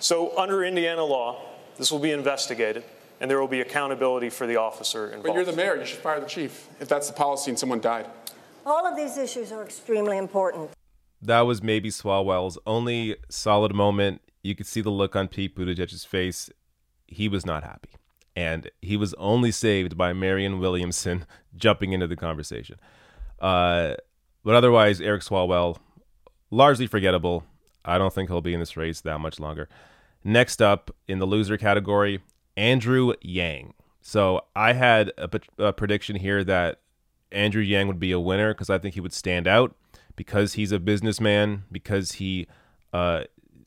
So 0.00 0.36
under 0.38 0.64
Indiana 0.64 1.04
law, 1.04 1.40
this 1.78 1.92
will 1.92 1.98
be 1.98 2.10
investigated, 2.10 2.84
and 3.20 3.30
there 3.30 3.40
will 3.40 3.48
be 3.48 3.60
accountability 3.60 4.30
for 4.30 4.46
the 4.46 4.56
officer 4.56 5.06
involved. 5.06 5.26
But 5.26 5.34
you're 5.34 5.44
the 5.44 5.52
mayor. 5.52 5.76
You 5.76 5.86
should 5.86 5.98
fire 5.98 6.20
the 6.20 6.26
chief 6.26 6.68
if 6.80 6.88
that's 6.88 7.06
the 7.06 7.14
policy 7.14 7.50
and 7.50 7.58
someone 7.58 7.80
died. 7.80 8.06
All 8.66 8.86
of 8.86 8.96
these 8.96 9.16
issues 9.18 9.52
are 9.52 9.62
extremely 9.62 10.16
important. 10.16 10.70
That 11.20 11.42
was 11.42 11.62
maybe 11.62 11.90
Swalwell's 11.90 12.58
only 12.66 13.16
solid 13.28 13.74
moment. 13.74 14.20
You 14.42 14.54
could 14.54 14.66
see 14.66 14.80
the 14.80 14.90
look 14.90 15.16
on 15.16 15.28
Pete 15.28 15.56
Buttigieg's 15.56 16.04
face. 16.04 16.50
He 17.06 17.28
was 17.28 17.46
not 17.46 17.62
happy. 17.62 17.90
And 18.36 18.70
he 18.82 18.96
was 18.96 19.14
only 19.14 19.50
saved 19.50 19.96
by 19.96 20.12
Marianne 20.12 20.58
Williamson 20.58 21.26
jumping 21.56 21.92
into 21.92 22.06
the 22.06 22.16
conversation. 22.16 22.76
Uh, 23.40 23.94
but 24.42 24.54
otherwise, 24.54 25.00
Eric 25.00 25.22
Swalwell, 25.22 25.78
largely 26.50 26.86
forgettable. 26.86 27.44
I 27.84 27.98
don't 27.98 28.12
think 28.12 28.28
he'll 28.28 28.40
be 28.40 28.54
in 28.54 28.60
this 28.60 28.76
race 28.76 29.00
that 29.02 29.18
much 29.20 29.38
longer. 29.38 29.68
Next 30.22 30.62
up 30.62 30.90
in 31.06 31.18
the 31.18 31.26
loser 31.26 31.56
category, 31.56 32.20
Andrew 32.56 33.12
Yang. 33.20 33.74
So 34.00 34.42
I 34.54 34.72
had 34.72 35.12
a, 35.18 35.28
a 35.58 35.72
prediction 35.72 36.16
here 36.16 36.44
that 36.44 36.80
Andrew 37.30 37.62
Yang 37.62 37.88
would 37.88 38.00
be 38.00 38.12
a 38.12 38.20
winner 38.20 38.52
because 38.52 38.70
I 38.70 38.78
think 38.78 38.94
he 38.94 39.00
would 39.00 39.12
stand 39.12 39.46
out 39.46 39.74
because 40.16 40.54
he's 40.54 40.72
a 40.72 40.78
businessman, 40.78 41.64
because 41.70 42.12
he 42.12 42.46
uh, 42.92 43.24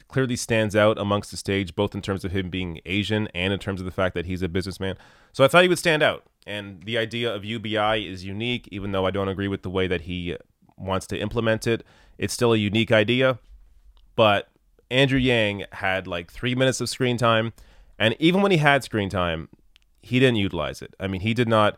clearly 0.07 0.35
stands 0.35 0.75
out 0.75 0.97
amongst 0.97 1.31
the 1.31 1.37
stage, 1.37 1.75
both 1.75 1.93
in 1.93 2.01
terms 2.01 2.23
of 2.23 2.31
him 2.31 2.49
being 2.49 2.79
Asian 2.85 3.27
and 3.33 3.53
in 3.53 3.59
terms 3.59 3.81
of 3.81 3.85
the 3.85 3.91
fact 3.91 4.13
that 4.15 4.25
he's 4.25 4.41
a 4.41 4.47
businessman. 4.47 4.95
So 5.33 5.43
I 5.43 5.47
thought 5.47 5.63
he 5.63 5.69
would 5.69 5.79
stand 5.79 6.03
out. 6.03 6.23
And 6.45 6.81
the 6.83 6.97
idea 6.97 7.33
of 7.33 7.43
UBI 7.43 8.07
is 8.07 8.23
unique, 8.23 8.69
even 8.71 8.93
though 8.93 9.05
I 9.05 9.11
don't 9.11 9.27
agree 9.27 9.49
with 9.49 9.63
the 9.63 9.69
way 9.69 9.87
that 9.87 10.01
he 10.01 10.37
wants 10.77 11.07
to 11.07 11.17
implement 11.17 11.67
it. 11.67 11.83
It's 12.17 12.33
still 12.33 12.53
a 12.53 12.57
unique 12.57 12.91
idea. 12.91 13.39
But 14.15 14.49
Andrew 14.89 15.19
Yang 15.19 15.65
had 15.73 16.07
like 16.07 16.31
three 16.31 16.55
minutes 16.55 16.79
of 16.79 16.89
screen 16.89 17.17
time, 17.17 17.53
and 17.99 18.15
even 18.19 18.41
when 18.41 18.51
he 18.51 18.57
had 18.57 18.83
screen 18.83 19.09
time, 19.09 19.49
he 20.01 20.19
didn't 20.19 20.37
utilize 20.37 20.81
it. 20.81 20.93
I 20.99 21.07
mean, 21.07 21.21
he 21.21 21.33
did 21.33 21.49
not. 21.49 21.77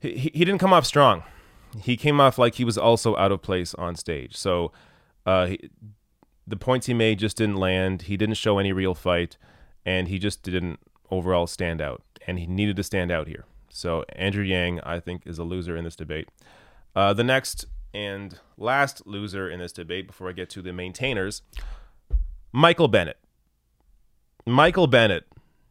He, 0.00 0.30
he 0.34 0.44
didn't 0.44 0.58
come 0.58 0.72
off 0.72 0.84
strong. 0.84 1.22
He 1.80 1.96
came 1.96 2.20
off 2.20 2.38
like 2.38 2.56
he 2.56 2.64
was 2.64 2.76
also 2.76 3.16
out 3.16 3.32
of 3.32 3.42
place 3.42 3.74
on 3.74 3.96
stage. 3.96 4.36
So, 4.36 4.72
uh, 5.26 5.50
the 6.46 6.56
points 6.56 6.86
he 6.86 6.94
made 6.94 7.18
just 7.18 7.36
didn't 7.36 7.56
land. 7.56 8.02
He 8.02 8.16
didn't 8.16 8.36
show 8.36 8.58
any 8.58 8.72
real 8.72 8.94
fight, 8.94 9.36
and 9.84 10.08
he 10.08 10.18
just 10.18 10.42
didn't 10.42 10.78
overall 11.10 11.46
stand 11.46 11.80
out. 11.80 12.02
And 12.26 12.38
he 12.38 12.46
needed 12.46 12.76
to 12.76 12.82
stand 12.82 13.10
out 13.10 13.28
here. 13.28 13.44
So 13.70 14.04
Andrew 14.10 14.44
Yang, 14.44 14.80
I 14.80 15.00
think, 15.00 15.26
is 15.26 15.38
a 15.38 15.44
loser 15.44 15.76
in 15.76 15.84
this 15.84 15.96
debate. 15.96 16.28
Uh, 16.94 17.12
the 17.12 17.24
next 17.24 17.66
and 17.92 18.38
last 18.56 19.06
loser 19.06 19.48
in 19.48 19.60
this 19.60 19.72
debate, 19.72 20.06
before 20.06 20.28
I 20.28 20.32
get 20.32 20.50
to 20.50 20.62
the 20.62 20.72
maintainers, 20.72 21.42
Michael 22.52 22.88
Bennet. 22.88 23.18
Michael 24.46 24.86
Bennet 24.86 25.24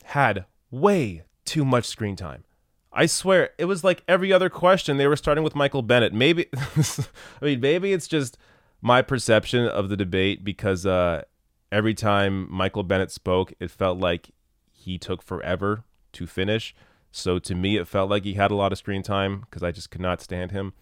had 0.06 0.46
way 0.72 1.24
too 1.46 1.64
much 1.64 1.86
screen 1.86 2.16
time. 2.16 2.44
I 2.92 3.06
swear, 3.08 3.52
it 3.58 3.66
was 3.66 3.84
like 3.84 4.04
every 4.08 4.32
other 4.32 4.50
question 4.50 4.98
they 4.98 5.08
were 5.08 5.16
starting 5.16 5.44
with 5.44 5.56
Michael 5.56 5.82
Bennet. 5.82 6.14
Maybe, 6.14 6.48
I 6.54 7.46
mean, 7.46 7.60
maybe 7.60 7.92
it's 7.92 8.08
just 8.08 8.38
my 8.84 9.02
perception 9.02 9.66
of 9.66 9.88
the 9.88 9.96
debate 9.96 10.44
because 10.44 10.86
uh, 10.86 11.24
every 11.72 11.94
time 11.94 12.52
Michael 12.52 12.84
Bennet 12.84 13.12
spoke, 13.12 13.54
it 13.62 13.72
felt 13.72 13.98
like 13.98 14.32
he 14.74 14.98
took 14.98 15.24
forever 15.24 15.86
to 16.12 16.28
finish. 16.28 16.76
So 17.10 17.40
to 17.40 17.56
me, 17.56 17.78
it 17.78 17.88
felt 17.88 18.10
like 18.10 18.26
he 18.26 18.34
had 18.34 18.52
a 18.52 18.56
lot 18.56 18.74
of 18.74 18.78
screen 18.78 19.02
time 19.02 19.40
because 19.42 19.64
I 19.64 19.72
just 19.72 19.90
could 19.90 20.02
not 20.02 20.22
stand 20.22 20.52
him. 20.52 20.74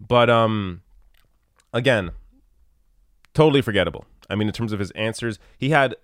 But 0.00 0.28
um, 0.28 0.82
again, 1.72 2.10
totally 3.32 3.62
forgettable. 3.62 4.06
I 4.28 4.34
mean, 4.34 4.48
in 4.48 4.52
terms 4.52 4.72
of 4.72 4.80
his 4.80 4.90
answers, 4.92 5.38
he 5.56 5.70
had, 5.70 5.94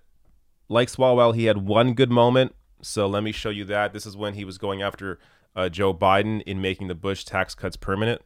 like 0.69 0.87
Swalwell, 0.87 1.35
he 1.35 1.45
had 1.45 1.67
one 1.67 1.93
good 1.93 2.09
moment. 2.09 2.55
So 2.81 3.05
let 3.05 3.21
me 3.21 3.33
show 3.33 3.49
you 3.49 3.65
that. 3.65 3.91
This 3.91 4.05
is 4.05 4.15
when 4.15 4.35
he 4.35 4.45
was 4.45 4.57
going 4.57 4.81
after 4.81 5.19
uh, 5.57 5.67
Joe 5.67 5.93
Biden 5.93 6.41
in 6.43 6.61
making 6.61 6.87
the 6.87 6.95
Bush 6.95 7.25
tax 7.25 7.53
cuts 7.53 7.75
permanent. 7.75 8.21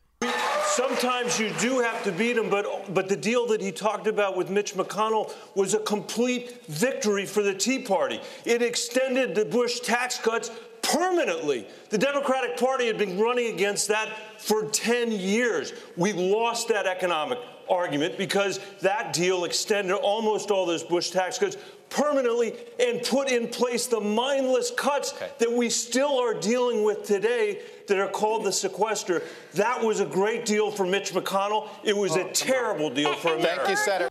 Sometimes 0.77 1.39
you 1.39 1.49
do 1.59 1.79
have 1.79 2.03
to 2.03 2.11
beat 2.11 2.37
him, 2.37 2.51
but 2.51 2.93
but 2.93 3.09
the 3.09 3.15
deal 3.15 3.47
that 3.47 3.59
he 3.61 3.71
talked 3.71 4.05
about 4.05 4.37
with 4.37 4.51
Mitch 4.51 4.75
McConnell 4.75 5.33
was 5.55 5.73
a 5.73 5.79
complete 5.79 6.63
victory 6.67 7.25
for 7.25 7.41
the 7.41 7.55
Tea 7.55 7.79
Party. 7.79 8.21
It 8.45 8.61
extended 8.61 9.33
the 9.33 9.43
Bush 9.43 9.79
tax 9.79 10.19
cuts 10.19 10.51
permanently. 10.83 11.65
The 11.89 11.97
Democratic 11.97 12.57
Party 12.57 12.85
had 12.85 12.99
been 12.99 13.19
running 13.19 13.51
against 13.55 13.87
that 13.87 14.07
for 14.37 14.65
10 14.65 15.11
years. 15.11 15.73
We 15.95 16.13
lost 16.13 16.67
that 16.67 16.85
economic 16.85 17.39
argument 17.67 18.15
because 18.15 18.59
that 18.81 19.13
deal 19.13 19.45
extended 19.45 19.95
almost 19.95 20.51
all 20.51 20.67
those 20.67 20.83
Bush 20.83 21.09
tax 21.09 21.39
cuts 21.39 21.57
permanently 21.89 22.55
and 22.79 23.01
put 23.03 23.29
in 23.29 23.47
place 23.47 23.87
the 23.87 23.99
mindless 23.99 24.71
cuts 24.71 25.13
Okay. 25.13 25.29
that 25.39 25.51
we 25.51 25.69
still 25.69 26.19
are 26.19 26.33
dealing 26.33 26.83
with 26.83 27.03
today 27.03 27.61
that 27.87 27.97
are 27.97 28.09
called 28.09 28.43
the 28.43 28.51
sequester. 28.51 29.23
That 29.53 29.83
was 29.83 29.99
a 29.99 30.05
great 30.05 30.45
deal 30.45 30.71
for 30.71 30.85
Mitch 30.85 31.13
McConnell. 31.13 31.69
It 31.83 31.95
was 31.95 32.15
a 32.15 32.25
oh, 32.25 32.31
terrible 32.33 32.89
deal 32.89 33.13
for 33.13 33.35
America. 33.35 33.63
Thank 33.65 33.69
you, 33.69 33.75
Senator. 33.77 34.09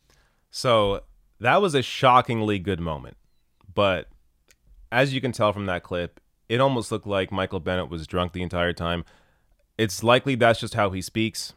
So 0.50 1.02
that 1.40 1.61
was 1.61 1.75
a 1.75 1.83
shockingly 1.83 2.59
good 2.59 2.80
moment. 2.80 3.16
But 3.75 4.09
as 4.90 5.12
you 5.12 5.21
can 5.21 5.33
tell 5.33 5.52
from 5.52 5.66
that 5.66 5.83
clip, 5.83 6.21
it 6.49 6.61
almost 6.61 6.90
looked 6.90 7.06
like 7.06 7.30
Michael 7.30 7.61
Bennet 7.61 7.90
was 7.90 8.06
drunk 8.06 8.33
the 8.33 8.42
entire 8.42 8.73
time. 8.73 9.04
It's 9.76 10.02
likely 10.02 10.35
that's 10.35 10.61
just 10.61 10.75
how 10.75 10.90
he 10.90 11.02
speaks. 11.02 11.52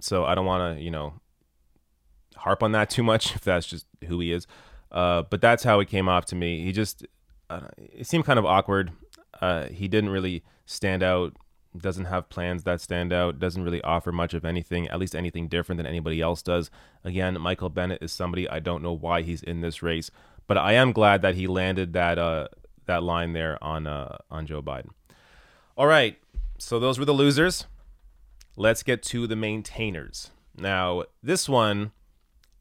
So 0.00 0.24
I 0.24 0.34
don't 0.34 0.46
want 0.46 0.78
to, 0.78 0.82
you 0.82 0.90
know, 0.90 1.14
harp 2.36 2.62
on 2.62 2.72
that 2.72 2.90
too 2.90 3.02
much 3.02 3.34
if 3.34 3.42
that's 3.42 3.66
just 3.66 3.86
who 4.06 4.20
he 4.20 4.32
is. 4.32 4.46
Uh, 4.90 5.22
but 5.22 5.40
that's 5.40 5.64
how 5.64 5.80
it 5.80 5.88
came 5.88 6.08
off 6.08 6.24
to 6.26 6.36
me. 6.36 6.64
He 6.64 6.72
just, 6.72 7.06
uh, 7.50 7.68
it 7.78 8.06
seemed 8.06 8.24
kind 8.24 8.38
of 8.38 8.46
awkward. 8.46 8.92
Uh, 9.40 9.66
he 9.66 9.88
didn't 9.88 10.10
really 10.10 10.42
stand 10.66 11.02
out. 11.02 11.36
Doesn't 11.76 12.06
have 12.06 12.28
plans 12.30 12.64
that 12.64 12.80
stand 12.80 13.12
out. 13.12 13.38
Doesn't 13.38 13.62
really 13.62 13.82
offer 13.82 14.10
much 14.10 14.34
of 14.34 14.44
anything, 14.44 14.88
at 14.88 14.98
least 14.98 15.14
anything 15.14 15.48
different 15.48 15.76
than 15.76 15.86
anybody 15.86 16.20
else 16.20 16.42
does. 16.42 16.70
Again, 17.04 17.38
Michael 17.40 17.68
Bennet 17.68 18.02
is 18.02 18.10
somebody 18.10 18.48
I 18.48 18.58
don't 18.58 18.82
know 18.82 18.92
why 18.92 19.22
he's 19.22 19.42
in 19.42 19.60
this 19.60 19.82
race, 19.82 20.10
but 20.46 20.56
I 20.56 20.72
am 20.72 20.92
glad 20.92 21.22
that 21.22 21.34
he 21.34 21.46
landed 21.46 21.92
that 21.92 22.18
uh, 22.18 22.48
that 22.86 23.02
line 23.02 23.34
there 23.34 23.62
on 23.62 23.86
uh, 23.86 24.16
on 24.30 24.46
Joe 24.46 24.62
Biden. 24.62 24.88
All 25.76 25.86
right, 25.86 26.18
so 26.58 26.80
those 26.80 26.98
were 26.98 27.04
the 27.04 27.12
losers. 27.12 27.66
Let's 28.56 28.82
get 28.82 29.02
to 29.04 29.28
the 29.28 29.36
maintainers. 29.36 30.30
Now, 30.56 31.04
this 31.22 31.48
one 31.48 31.92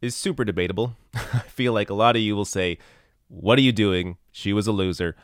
is 0.01 0.15
super 0.15 0.45
debatable. 0.45 0.95
I 1.13 1.39
feel 1.47 1.73
like 1.73 1.89
a 1.89 1.93
lot 1.93 2.15
of 2.15 2.21
you 2.21 2.35
will 2.35 2.45
say, 2.45 2.77
What 3.27 3.57
are 3.57 3.63
you 3.63 3.71
doing? 3.71 4.17
She 4.31 4.53
was 4.53 4.67
a 4.67 4.71
loser. 4.71 5.15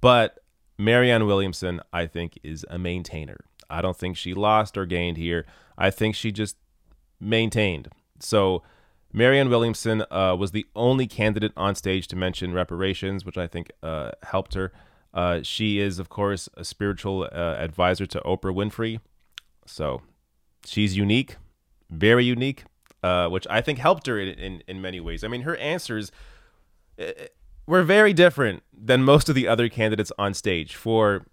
But 0.00 0.38
Marianne 0.78 1.26
Williamson, 1.26 1.80
I 1.92 2.06
think, 2.06 2.38
is 2.42 2.64
a 2.70 2.78
maintainer. 2.78 3.38
I 3.68 3.82
don't 3.82 3.96
think 3.96 4.16
she 4.16 4.32
lost 4.32 4.78
or 4.78 4.86
gained 4.86 5.16
here. 5.16 5.44
I 5.76 5.90
think 5.90 6.14
she 6.14 6.32
just 6.32 6.56
maintained. 7.20 7.88
So, 8.20 8.62
Marianne 9.12 9.48
Williamson 9.48 10.04
uh, 10.10 10.36
was 10.38 10.52
the 10.52 10.66
only 10.76 11.06
candidate 11.06 11.52
on 11.56 11.74
stage 11.74 12.08
to 12.08 12.16
mention 12.16 12.52
reparations, 12.52 13.24
which 13.24 13.38
I 13.38 13.46
think 13.46 13.70
uh, 13.82 14.12
helped 14.22 14.54
her. 14.54 14.72
Uh, 15.14 15.40
she 15.42 15.78
is, 15.78 15.98
of 15.98 16.08
course, 16.08 16.48
a 16.56 16.64
spiritual 16.64 17.28
uh, 17.32 17.56
advisor 17.58 18.06
to 18.06 18.20
Oprah 18.20 18.54
Winfrey. 18.54 19.00
So, 19.66 20.02
she's 20.64 20.96
unique, 20.96 21.36
very 21.90 22.24
unique, 22.24 22.64
uh, 23.02 23.28
which 23.28 23.46
I 23.48 23.60
think 23.60 23.78
helped 23.78 24.06
her 24.06 24.18
in, 24.18 24.28
in, 24.38 24.62
in 24.66 24.80
many 24.80 25.00
ways. 25.00 25.24
I 25.24 25.28
mean, 25.28 25.42
her 25.42 25.56
answers 25.56 26.10
uh, 27.00 27.12
were 27.66 27.82
very 27.82 28.12
different 28.12 28.62
than 28.72 29.02
most 29.02 29.28
of 29.28 29.34
the 29.34 29.46
other 29.46 29.68
candidates 29.68 30.12
on 30.18 30.34
stage 30.34 30.74
for 30.74 31.26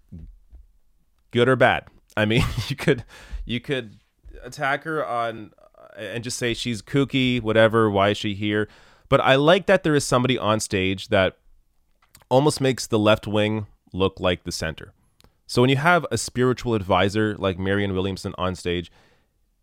good 1.30 1.48
or 1.48 1.56
bad. 1.56 1.84
I 2.16 2.24
mean, 2.24 2.44
you 2.68 2.76
could 2.76 3.04
you 3.44 3.60
could 3.60 3.96
attack 4.42 4.84
her 4.84 5.04
on 5.04 5.52
uh, 5.78 6.00
and 6.00 6.24
just 6.24 6.38
say 6.38 6.54
she's 6.54 6.82
kooky, 6.82 7.40
whatever. 7.40 7.90
Why 7.90 8.10
is 8.10 8.18
she 8.18 8.34
here? 8.34 8.68
But 9.08 9.20
I 9.20 9.36
like 9.36 9.66
that 9.66 9.82
there 9.82 9.94
is 9.94 10.04
somebody 10.04 10.36
on 10.36 10.60
stage 10.60 11.08
that 11.08 11.38
almost 12.28 12.60
makes 12.60 12.86
the 12.86 12.98
left 12.98 13.26
wing 13.26 13.66
look 13.92 14.18
like 14.18 14.44
the 14.44 14.52
center. 14.52 14.92
So 15.46 15.62
when 15.62 15.70
you 15.70 15.76
have 15.76 16.04
a 16.10 16.18
spiritual 16.18 16.74
advisor 16.74 17.36
like 17.36 17.58
Marianne 17.58 17.94
Williamson 17.94 18.34
on 18.36 18.56
stage, 18.56 18.90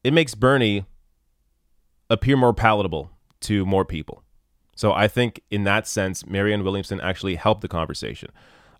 it 0.03 0.13
makes 0.13 0.33
Bernie 0.33 0.86
appear 2.13 2.38
more 2.38 2.53
palatable 2.53 3.10
to 3.41 3.65
more 3.65 3.84
people. 3.84 4.24
So 4.75 4.93
I 4.93 5.08
think 5.08 5.41
in 5.50 5.63
that 5.65 5.88
sense, 5.88 6.25
Marianne 6.25 6.63
Williamson 6.63 7.01
actually 7.01 7.36
helped 7.36 7.62
the 7.62 7.67
conversation. 7.67 8.29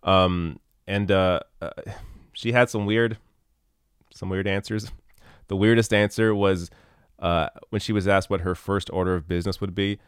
Um, 0.04 0.60
and 0.88 1.12
uh, 1.12 1.42
uh, 1.62 1.70
she 2.34 2.52
had 2.52 2.70
some 2.70 2.86
weird, 2.86 3.18
some 4.12 4.30
weird 4.30 4.48
answers. 4.48 4.92
The 5.50 5.58
weirdest 5.58 5.94
answer 5.94 6.34
was 6.34 6.72
uh, 7.20 7.50
when 7.70 7.82
she 7.82 7.92
was 7.92 8.08
asked 8.08 8.30
what 8.30 8.42
her 8.42 8.56
first 8.56 8.90
order 8.94 9.14
of 9.14 9.28
business 9.28 9.60
would 9.60 9.76
be. 9.76 10.00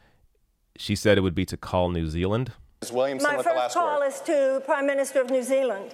She 0.77 0.96
said 0.96 1.17
it 1.17 1.22
would 1.22 1.36
be 1.36 1.46
to 1.48 1.58
call 1.58 1.89
New 1.89 2.08
Zealand. 2.08 2.53
Ms. 2.81 2.94
Williamson 2.94 3.29
My 3.29 3.35
with 3.35 3.46
the 3.46 3.51
first 3.51 3.59
last 3.59 3.74
call 3.74 4.00
word. 4.00 4.07
is 4.07 4.22
to 4.22 4.61
Prime 4.66 4.88
Minister 4.88 5.20
of 5.20 5.29
New 5.29 5.44
Zealand, 5.44 5.94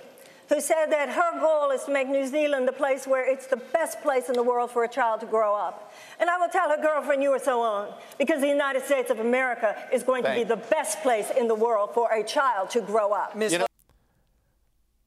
who 0.51 0.59
said 0.59 0.87
that 0.87 1.07
her 1.09 1.39
goal 1.39 1.71
is 1.71 1.85
to 1.85 1.91
make 1.91 2.09
New 2.09 2.27
Zealand 2.27 2.67
the 2.67 2.73
place 2.73 3.07
where 3.07 3.25
it's 3.31 3.47
the 3.47 3.55
best 3.55 4.01
place 4.01 4.27
in 4.27 4.35
the 4.35 4.43
world 4.43 4.69
for 4.69 4.83
a 4.83 4.87
child 4.87 5.21
to 5.21 5.25
grow 5.25 5.55
up. 5.55 5.93
And 6.19 6.29
I 6.29 6.37
will 6.37 6.49
tell 6.49 6.69
her 6.69 6.81
girlfriend 6.81 7.23
you 7.23 7.29
were 7.31 7.39
so 7.39 7.61
on, 7.61 7.93
because 8.17 8.41
the 8.41 8.49
United 8.49 8.83
States 8.83 9.09
of 9.09 9.19
America 9.19 9.75
is 9.93 10.03
going 10.03 10.23
to 10.23 10.33
be 10.33 10.43
the 10.43 10.57
best 10.57 11.01
place 11.01 11.29
in 11.39 11.47
the 11.47 11.55
world 11.55 11.93
for 11.93 12.11
a 12.11 12.21
child 12.23 12.69
to 12.71 12.81
grow 12.81 13.13
up. 13.13 13.33
You 13.35 13.59
know, 13.59 13.67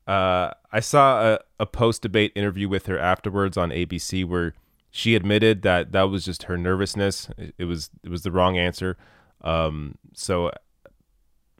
Uh, 0.07 0.53
I 0.73 0.81
saw 0.81 1.35
a, 1.35 1.39
a 1.61 1.67
post 1.67 2.03
debate 2.03 2.33
interview 2.35 2.69
with 2.69 2.87
her 2.87 2.99
afterwards 2.99 3.57
on 3.57 3.71
ABC 3.71 4.25
where 4.27 4.55
she 4.91 5.15
admitted 5.15 5.63
that 5.63 5.93
that 5.93 6.05
was 6.05 6.25
just 6.25 6.45
her 6.45 6.57
nervousness. 6.57 7.29
It, 7.37 7.55
it 7.59 7.65
was 7.65 7.91
it 8.03 8.11
was 8.11 8.23
the 8.23 8.31
wrong 8.31 8.57
answer. 8.59 8.97
Um, 9.43 9.97
so 10.15 10.51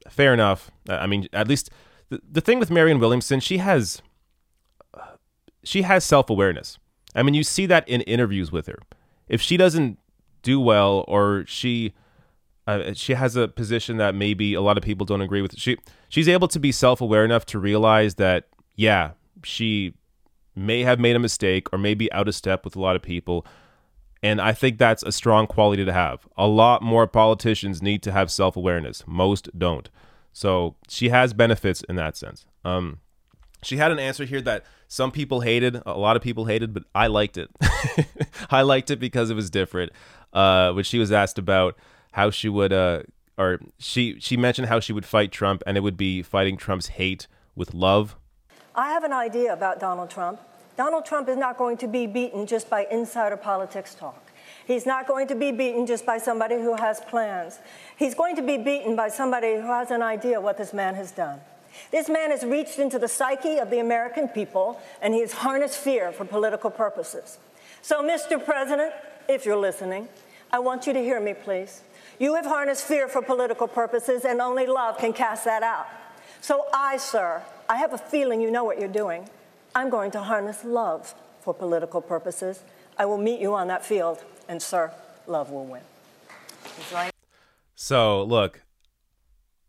fair 0.09 0.33
enough. 0.33 0.71
I 0.87 1.07
mean, 1.07 1.27
at 1.33 1.47
least 1.47 1.69
the, 2.29 2.41
thing 2.41 2.59
with 2.59 2.69
Marianne 2.69 2.99
Williamson, 2.99 3.39
she 3.39 3.57
has 3.59 4.01
she 5.63 5.81
has 5.83 6.03
self 6.03 6.29
awareness. 6.29 6.77
I 7.15 7.23
mean, 7.23 7.33
you 7.33 7.43
see 7.43 7.65
that 7.65 7.87
in 7.87 8.01
interviews 8.01 8.51
with 8.51 8.67
her. 8.67 8.79
If 9.27 9.41
she 9.41 9.57
doesn't 9.57 9.97
do 10.41 10.59
well 10.59 11.03
or 11.07 11.43
she 11.47 11.93
uh, 12.67 12.93
she 12.93 13.13
has 13.13 13.35
a 13.35 13.47
position 13.47 13.97
that 13.97 14.15
maybe 14.15 14.53
a 14.53 14.61
lot 14.61 14.77
of 14.77 14.83
people 14.83 15.05
don't 15.05 15.21
agree 15.21 15.41
with. 15.41 15.57
She 15.57 15.77
she's 16.09 16.27
able 16.27 16.47
to 16.49 16.59
be 16.59 16.71
self 16.71 17.01
aware 17.01 17.25
enough 17.25 17.45
to 17.47 17.59
realize 17.59 18.15
that 18.15 18.47
yeah, 18.75 19.11
she 19.43 19.93
may 20.55 20.83
have 20.83 20.99
made 20.99 21.15
a 21.15 21.19
mistake 21.19 21.67
or 21.73 21.77
maybe 21.77 22.11
out 22.11 22.27
of 22.27 22.35
step 22.35 22.63
with 22.63 22.75
a 22.75 22.79
lot 22.79 22.95
of 22.95 23.01
people. 23.01 23.45
And 24.23 24.41
I 24.41 24.53
think 24.53 24.79
that's 24.79 25.03
a 25.03 25.11
strong 25.11 25.45
quality 25.45 25.85
to 25.85 25.93
have. 25.93 26.25
A 26.37 26.47
lot 26.47 26.81
more 26.81 27.05
politicians 27.05 27.81
need 27.81 28.01
to 28.03 28.11
have 28.11 28.31
self 28.31 28.55
awareness. 28.55 29.03
Most 29.05 29.49
don't. 29.57 29.89
So 30.35 30.75
she 30.89 31.09
has 31.09 31.33
benefits 31.33 31.81
in 31.87 31.95
that 31.95 32.17
sense. 32.17 32.45
Um, 32.65 32.99
she 33.63 33.77
had 33.77 33.93
an 33.93 33.99
answer 33.99 34.25
here 34.25 34.41
that 34.41 34.65
some 34.89 35.09
people 35.09 35.39
hated, 35.39 35.81
a 35.85 35.97
lot 35.97 36.17
of 36.17 36.21
people 36.21 36.43
hated, 36.43 36.73
but 36.73 36.83
I 36.93 37.07
liked 37.07 37.37
it. 37.37 37.49
I 38.51 38.61
liked 38.61 38.91
it 38.91 38.99
because 38.99 39.29
it 39.29 39.33
was 39.33 39.49
different. 39.49 39.93
Uh, 40.33 40.73
when 40.73 40.83
she 40.83 40.99
was 40.99 41.09
asked 41.09 41.39
about 41.39 41.77
how 42.11 42.31
she 42.31 42.49
would, 42.49 42.73
uh, 42.73 43.03
or 43.37 43.61
she 43.79 44.19
she 44.19 44.35
mentioned 44.35 44.67
how 44.67 44.81
she 44.81 44.91
would 44.91 45.05
fight 45.05 45.31
Trump, 45.31 45.63
and 45.65 45.77
it 45.77 45.79
would 45.79 45.95
be 45.95 46.21
fighting 46.21 46.57
Trump's 46.57 46.87
hate 46.87 47.27
with 47.55 47.73
love. 47.73 48.17
I 48.75 48.89
have 48.89 49.05
an 49.05 49.13
idea 49.13 49.53
about 49.53 49.79
Donald 49.79 50.09
Trump. 50.09 50.41
Donald 50.75 51.05
Trump 51.05 51.29
is 51.29 51.37
not 51.37 51.57
going 51.57 51.77
to 51.77 51.87
be 51.87 52.07
beaten 52.07 52.45
just 52.45 52.69
by 52.69 52.87
insider 52.91 53.37
politics 53.37 53.95
talk. 53.95 54.24
He's 54.65 54.85
not 54.85 55.07
going 55.07 55.27
to 55.27 55.35
be 55.35 55.51
beaten 55.51 55.85
just 55.85 56.05
by 56.05 56.17
somebody 56.17 56.55
who 56.55 56.75
has 56.75 56.99
plans. 56.99 57.59
He's 57.97 58.15
going 58.15 58.35
to 58.35 58.41
be 58.41 58.57
beaten 58.57 58.95
by 58.95 59.09
somebody 59.09 59.55
who 59.55 59.67
has 59.67 59.91
an 59.91 60.01
idea 60.01 60.41
what 60.41 60.57
this 60.57 60.73
man 60.73 60.95
has 60.95 61.11
done. 61.11 61.39
This 61.91 62.09
man 62.09 62.31
has 62.31 62.43
reached 62.43 62.79
into 62.79 62.97
the 62.97 63.07
psyche 63.07 63.57
of 63.57 63.69
the 63.69 63.79
American 63.79 64.27
people 64.27 64.81
and 65.01 65.13
he 65.13 65.21
has 65.21 65.33
harnessed 65.33 65.77
fear 65.77 66.11
for 66.11 66.25
political 66.25 66.71
purposes. 66.71 67.37
So, 67.81 68.01
Mr. 68.01 68.43
President, 68.43 68.93
if 69.29 69.45
you're 69.45 69.57
listening, 69.57 70.07
I 70.51 70.59
want 70.59 70.87
you 70.87 70.93
to 70.93 70.99
hear 70.99 71.19
me, 71.19 71.33
please. 71.33 71.81
You 72.17 72.35
have 72.35 72.45
harnessed 72.45 72.85
fear 72.85 73.07
for 73.07 73.21
political 73.21 73.67
purposes, 73.67 74.23
and 74.25 74.39
only 74.39 74.65
love 74.65 74.97
can 74.97 75.11
cast 75.13 75.45
that 75.45 75.63
out. 75.63 75.87
So, 76.41 76.65
I, 76.73 76.97
sir, 76.97 77.43
I 77.67 77.75
have 77.77 77.93
a 77.93 77.97
feeling 77.97 78.41
you 78.41 78.51
know 78.51 78.63
what 78.63 78.79
you're 78.79 78.87
doing. 78.87 79.29
I'm 79.75 79.89
going 79.89 80.11
to 80.11 80.21
harness 80.21 80.63
love 80.63 81.13
for 81.41 81.53
political 81.53 82.01
purposes. 82.01 82.63
I 82.97 83.05
will 83.05 83.17
meet 83.17 83.41
you 83.41 83.53
on 83.53 83.67
that 83.67 83.85
field, 83.85 84.23
and, 84.47 84.61
sir, 84.61 84.91
love 85.27 85.51
will 85.51 85.65
win. 85.65 85.81
So 87.75 88.23
look, 88.23 88.61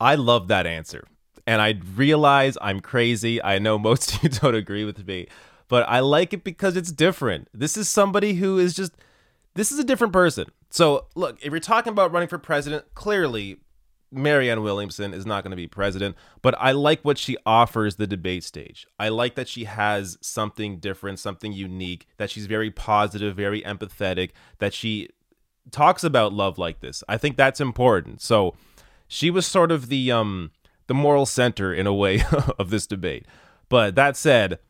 I 0.00 0.14
love 0.14 0.48
that 0.48 0.66
answer. 0.66 1.06
And 1.46 1.62
I 1.62 1.80
realize 1.94 2.58
I'm 2.60 2.80
crazy. 2.80 3.42
I 3.42 3.58
know 3.58 3.78
most 3.78 4.14
of 4.14 4.22
you 4.22 4.28
don't 4.40 4.54
agree 4.54 4.84
with 4.84 5.06
me, 5.06 5.28
but 5.68 5.88
I 5.88 6.00
like 6.00 6.32
it 6.32 6.44
because 6.44 6.76
it's 6.76 6.90
different. 6.90 7.48
This 7.54 7.76
is 7.76 7.88
somebody 7.88 8.34
who 8.34 8.58
is 8.58 8.74
just, 8.74 8.92
this 9.54 9.70
is 9.70 9.78
a 9.78 9.84
different 9.84 10.12
person. 10.12 10.46
So 10.70 11.06
look, 11.14 11.38
if 11.42 11.50
you're 11.50 11.60
talking 11.60 11.92
about 11.92 12.12
running 12.12 12.28
for 12.28 12.38
president, 12.38 12.84
clearly 12.94 13.58
Marianne 14.12 14.62
Williamson 14.62 15.12
is 15.12 15.26
not 15.26 15.42
going 15.42 15.50
to 15.50 15.56
be 15.56 15.66
president, 15.66 16.16
but 16.42 16.54
I 16.58 16.72
like 16.72 17.00
what 17.02 17.18
she 17.18 17.36
offers 17.44 17.96
the 17.96 18.06
debate 18.06 18.44
stage. 18.44 18.86
I 18.98 19.08
like 19.08 19.34
that 19.34 19.48
she 19.48 19.64
has 19.64 20.16
something 20.20 20.78
different, 20.78 21.18
something 21.18 21.52
unique, 21.52 22.06
that 22.16 22.30
she's 22.30 22.46
very 22.46 22.70
positive, 22.70 23.34
very 23.34 23.62
empathetic, 23.62 24.30
that 24.58 24.72
she 24.72 25.08
talks 25.70 26.04
about 26.04 26.32
love 26.32 26.58
like 26.58 26.80
this. 26.80 27.02
I 27.08 27.16
think 27.16 27.36
that's 27.36 27.60
important. 27.60 28.20
So 28.20 28.54
she 29.08 29.30
was 29.30 29.46
sort 29.46 29.72
of 29.72 29.88
the 29.88 30.10
um 30.12 30.52
the 30.86 30.94
moral 30.94 31.26
center 31.26 31.74
in 31.74 31.86
a 31.86 31.94
way 31.94 32.22
of 32.58 32.70
this 32.70 32.86
debate. 32.86 33.26
But 33.68 33.96
that 33.96 34.16
said, 34.16 34.60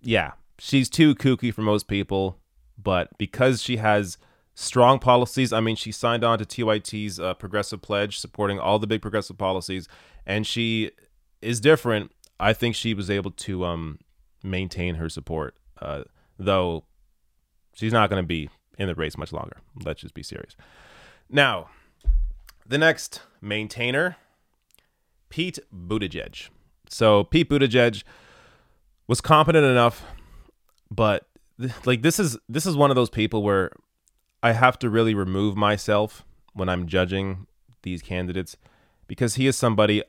yeah, 0.00 0.32
she's 0.58 0.88
too 0.88 1.14
kooky 1.14 1.52
for 1.52 1.62
most 1.62 1.86
people, 1.88 2.38
but 2.78 3.16
because 3.18 3.62
she 3.62 3.76
has 3.76 4.16
strong 4.54 4.98
policies. 4.98 5.52
I 5.52 5.60
mean, 5.60 5.76
she 5.76 5.92
signed 5.92 6.24
on 6.24 6.38
to 6.38 6.44
TYT's 6.44 7.18
uh, 7.18 7.34
progressive 7.34 7.82
pledge, 7.82 8.18
supporting 8.18 8.58
all 8.58 8.78
the 8.78 8.86
big 8.86 9.02
progressive 9.02 9.36
policies, 9.38 9.88
and 10.26 10.46
she 10.46 10.92
is 11.42 11.60
different. 11.60 12.12
I 12.40 12.52
think 12.52 12.74
she 12.74 12.94
was 12.94 13.10
able 13.10 13.30
to 13.30 13.64
um, 13.64 13.98
maintain 14.42 14.96
her 14.96 15.08
support, 15.08 15.56
uh, 15.80 16.04
though 16.38 16.84
she's 17.74 17.92
not 17.92 18.10
going 18.10 18.22
to 18.22 18.26
be 18.26 18.48
in 18.78 18.88
the 18.88 18.94
race 18.94 19.16
much 19.16 19.32
longer. 19.32 19.58
Let's 19.84 20.00
just 20.00 20.14
be 20.14 20.22
serious. 20.22 20.56
Now, 21.28 21.68
the 22.66 22.78
next 22.78 23.22
maintainer, 23.40 24.16
Pete 25.28 25.58
Buttigieg. 25.74 26.48
So 26.88 27.24
Pete 27.24 27.48
Buttigieg 27.48 28.02
was 29.06 29.20
competent 29.20 29.64
enough, 29.64 30.04
but 30.90 31.26
like 31.84 32.02
this 32.02 32.18
is 32.18 32.36
this 32.48 32.66
is 32.66 32.76
one 32.76 32.90
of 32.90 32.96
those 32.96 33.10
people 33.10 33.42
where 33.42 33.70
I 34.44 34.52
have 34.52 34.78
to 34.80 34.90
really 34.90 35.14
remove 35.14 35.56
myself 35.56 36.22
when 36.52 36.68
I'm 36.68 36.86
judging 36.86 37.46
these 37.82 38.02
candidates 38.02 38.58
because 39.06 39.36
he 39.36 39.46
is 39.46 39.56
somebody 39.56 40.02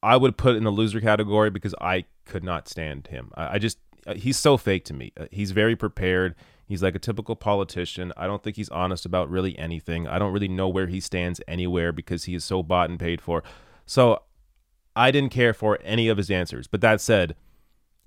I 0.00 0.16
would 0.16 0.36
put 0.36 0.54
in 0.54 0.62
the 0.62 0.70
loser 0.70 1.00
category 1.00 1.50
because 1.50 1.74
I 1.80 2.04
could 2.24 2.44
not 2.44 2.68
stand 2.68 3.08
him. 3.08 3.32
I, 3.34 3.54
I 3.54 3.58
just 3.58 3.78
uh, 4.06 4.14
he's 4.14 4.38
so 4.38 4.56
fake 4.56 4.84
to 4.84 4.94
me. 4.94 5.10
Uh, 5.18 5.26
he's 5.32 5.50
very 5.50 5.74
prepared. 5.74 6.36
He's 6.68 6.84
like 6.84 6.94
a 6.94 7.00
typical 7.00 7.34
politician. 7.34 8.12
I 8.16 8.28
don't 8.28 8.44
think 8.44 8.54
he's 8.54 8.68
honest 8.68 9.04
about 9.04 9.28
really 9.28 9.58
anything. 9.58 10.06
I 10.06 10.20
don't 10.20 10.32
really 10.32 10.46
know 10.46 10.68
where 10.68 10.86
he 10.86 11.00
stands 11.00 11.40
anywhere 11.48 11.90
because 11.90 12.24
he 12.24 12.36
is 12.36 12.44
so 12.44 12.62
bought 12.62 12.90
and 12.90 12.98
paid 12.98 13.20
for. 13.20 13.42
So 13.86 14.22
I 14.94 15.10
didn't 15.10 15.32
care 15.32 15.52
for 15.52 15.80
any 15.82 16.06
of 16.06 16.16
his 16.16 16.30
answers. 16.30 16.68
But 16.68 16.80
that 16.82 17.00
said, 17.00 17.34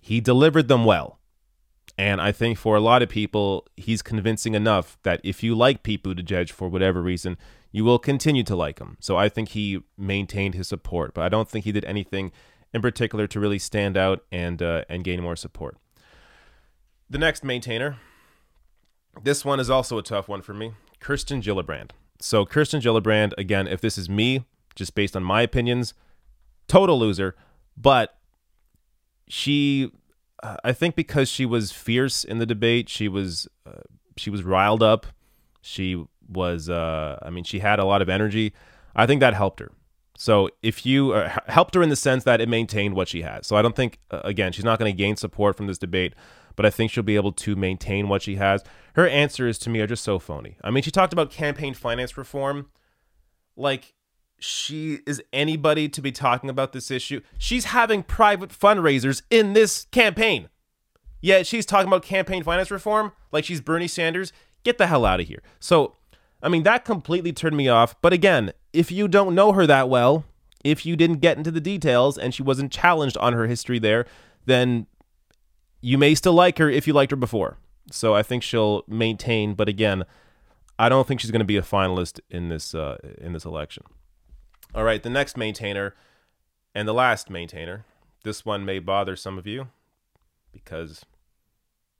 he 0.02 0.22
delivered 0.22 0.69
them 0.69 0.86
well. 0.86 1.19
And 1.98 2.20
I 2.20 2.32
think 2.32 2.58
for 2.58 2.76
a 2.76 2.80
lot 2.80 3.04
of 3.04 3.10
people, 3.10 3.68
he's 3.78 4.02
convincing 4.02 4.56
enough 4.56 4.98
that 5.04 5.22
if 5.24 5.44
you 5.44 5.54
like 5.54 5.84
Pete 5.84 6.04
Buttigieg 6.04 6.50
for 6.50 6.68
whatever 6.68 7.02
reason, 7.02 7.38
you 7.72 7.84
will 7.84 8.00
continue 8.00 8.44
to 8.44 8.56
like 8.56 8.80
him. 8.80 8.98
So 9.00 9.16
I 9.16 9.30
think 9.30 9.50
he 9.50 9.84
maintained 9.98 10.56
his 10.56 10.68
support, 10.68 11.14
but 11.14 11.24
I 11.24 11.30
don't 11.30 11.48
think 11.48 11.66
he 11.66 11.72
did 11.72 11.86
anything 11.86 12.32
in 12.74 12.82
particular 12.82 13.28
to 13.28 13.40
really 13.40 13.60
stand 13.60 13.96
out 13.96 14.24
and 14.32 14.62
uh, 14.62 14.84
and 14.90 15.04
gain 15.04 15.22
more 15.22 15.36
support. 15.36 15.78
The 17.10 17.20
next 17.20 17.44
maintainer, 17.44 17.98
this 19.22 19.46
one 19.46 19.60
is 19.60 19.70
also 19.70 19.98
a 19.98 20.04
tough 20.04 20.28
one 20.28 20.42
for 20.42 20.54
me. 20.54 20.74
Kirsten 21.00 21.42
Gillibrand. 21.42 21.92
So 22.20 22.46
Kirsten 22.46 22.82
Gillibrand, 22.82 23.34
again, 23.38 23.68
if 23.68 23.82
this 23.82 23.98
is 23.98 24.10
me, 24.10 24.46
just 24.76 24.96
based 24.96 25.16
on 25.16 25.24
my 25.24 25.42
opinions, 25.42 25.94
total 26.68 26.98
loser. 26.98 27.36
But 27.76 28.18
she, 29.28 29.92
uh, 30.44 30.58
I 30.64 30.74
think, 30.74 30.96
because 30.96 31.30
she 31.30 31.46
was 31.46 31.72
fierce 31.72 32.24
in 32.24 32.38
the 32.38 32.46
debate, 32.46 32.90
she 32.90 33.08
was 33.08 33.48
uh, 33.66 33.82
she 34.18 34.30
was 34.30 34.44
riled 34.44 34.84
up. 34.84 35.08
She 35.62 36.04
was, 36.30 36.70
uh, 36.70 37.18
I 37.22 37.30
mean, 37.30 37.44
she 37.44 37.60
had 37.60 37.80
a 37.80 37.86
lot 37.86 38.02
of 38.02 38.10
energy. 38.10 38.54
I 38.96 39.08
think 39.08 39.22
that 39.22 39.34
helped 39.34 39.60
her. 39.60 39.72
So 40.18 40.50
if 40.62 40.86
you 40.86 41.14
uh, 41.14 41.36
helped 41.48 41.74
her 41.74 41.82
in 41.82 41.90
the 41.90 41.96
sense 41.96 42.24
that 42.26 42.42
it 42.42 42.48
maintained 42.48 42.96
what 42.96 43.08
she 43.08 43.24
has. 43.24 43.48
So 43.48 43.56
I 43.56 43.62
don't 43.62 43.76
think, 43.76 44.00
uh, 44.12 44.22
again, 44.24 44.52
she's 44.52 44.66
not 44.66 44.78
going 44.78 44.92
to 44.92 44.96
gain 44.96 45.16
support 45.16 45.58
from 45.58 45.68
this 45.68 45.78
debate 45.78 46.14
but 46.56 46.66
I 46.66 46.70
think 46.70 46.92
she'll 46.92 47.04
be 47.04 47.16
able 47.16 47.32
to 47.34 47.56
maintain 47.56 48.08
what 48.08 48.22
she 48.22 48.36
has. 48.36 48.64
Her 48.96 49.08
answers 49.08 49.58
to 49.60 49.70
me 49.70 49.82
are 49.82 49.88
just 49.88 50.04
so 50.04 50.20
phony. 50.20 50.58
I 50.64 50.72
mean, 50.72 50.84
she 50.84 50.92
talked 50.92 51.14
about 51.14 51.32
campaign 51.32 51.74
finance 51.74 52.18
reform. 52.18 52.68
Like, 53.56 53.94
she 54.44 55.00
is 55.08 55.24
anybody 55.32 55.88
to 55.88 56.02
be 56.02 56.12
talking 56.12 56.50
about 56.50 56.74
this 56.74 56.92
issue. 56.92 57.22
She's 57.38 57.66
having 57.66 58.04
private 58.04 58.50
fundraisers 58.50 59.22
in 59.32 59.54
this 59.54 59.86
campaign. 59.92 60.50
Yet 61.22 61.48
she's 61.48 61.66
talking 61.66 61.88
about 61.88 62.04
campaign 62.04 62.44
finance 62.44 62.70
reform 62.70 63.14
like 63.32 63.46
she's 63.46 63.62
Bernie 63.62 63.88
Sanders. 63.88 64.34
Get 64.64 64.78
the 64.78 64.88
hell 64.88 65.06
out 65.06 65.22
of 65.22 65.28
here. 65.28 65.42
So, 65.62 65.96
I 66.42 66.50
mean, 66.50 66.64
that 66.64 66.84
completely 66.84 67.32
turned 67.32 67.56
me 67.56 67.70
off. 67.70 68.00
But 68.02 68.12
again, 68.12 68.52
if 68.74 68.92
you 68.92 69.08
don't 69.08 69.34
know 69.34 69.54
her 69.54 69.66
that 69.66 69.88
well, 69.88 70.26
if 70.66 70.86
you 70.86 70.98
didn't 70.98 71.20
get 71.20 71.38
into 71.38 71.52
the 71.52 71.62
details 71.62 72.18
and 72.18 72.34
she 72.34 72.44
wasn't 72.44 72.70
challenged 72.70 73.16
on 73.18 73.32
her 73.32 73.48
history 73.48 73.80
there, 73.80 74.06
then 74.46 74.88
you 75.80 75.98
may 75.98 76.16
still 76.16 76.34
like 76.34 76.58
her 76.58 76.70
if 76.70 76.86
you 76.86 76.92
liked 76.92 77.12
her 77.12 77.18
before. 77.18 77.58
So 77.92 78.14
I 78.14 78.24
think 78.24 78.44
she'll 78.44 78.84
maintain, 78.90 79.54
but 79.54 79.70
again, 79.70 80.04
I 80.78 80.90
don't 80.90 81.08
think 81.08 81.22
she's 81.22 81.32
going 81.32 81.40
to 81.40 81.46
be 81.46 81.58
a 81.58 81.62
finalist 81.62 82.20
in 82.30 82.50
this 82.50 82.76
uh, 82.76 82.98
in 83.20 83.32
this 83.32 83.46
election. 83.46 83.84
All 84.76 84.84
right, 84.84 85.04
the 85.04 85.10
next 85.10 85.38
maintainer 85.38 85.94
and 86.74 86.88
the 86.88 86.94
last 86.94 87.30
maintainer. 87.30 87.86
This 88.24 88.44
one 88.44 88.66
may 88.66 88.80
bother 88.80 89.16
some 89.16 89.38
of 89.38 89.46
you 89.46 89.68
because 90.52 91.06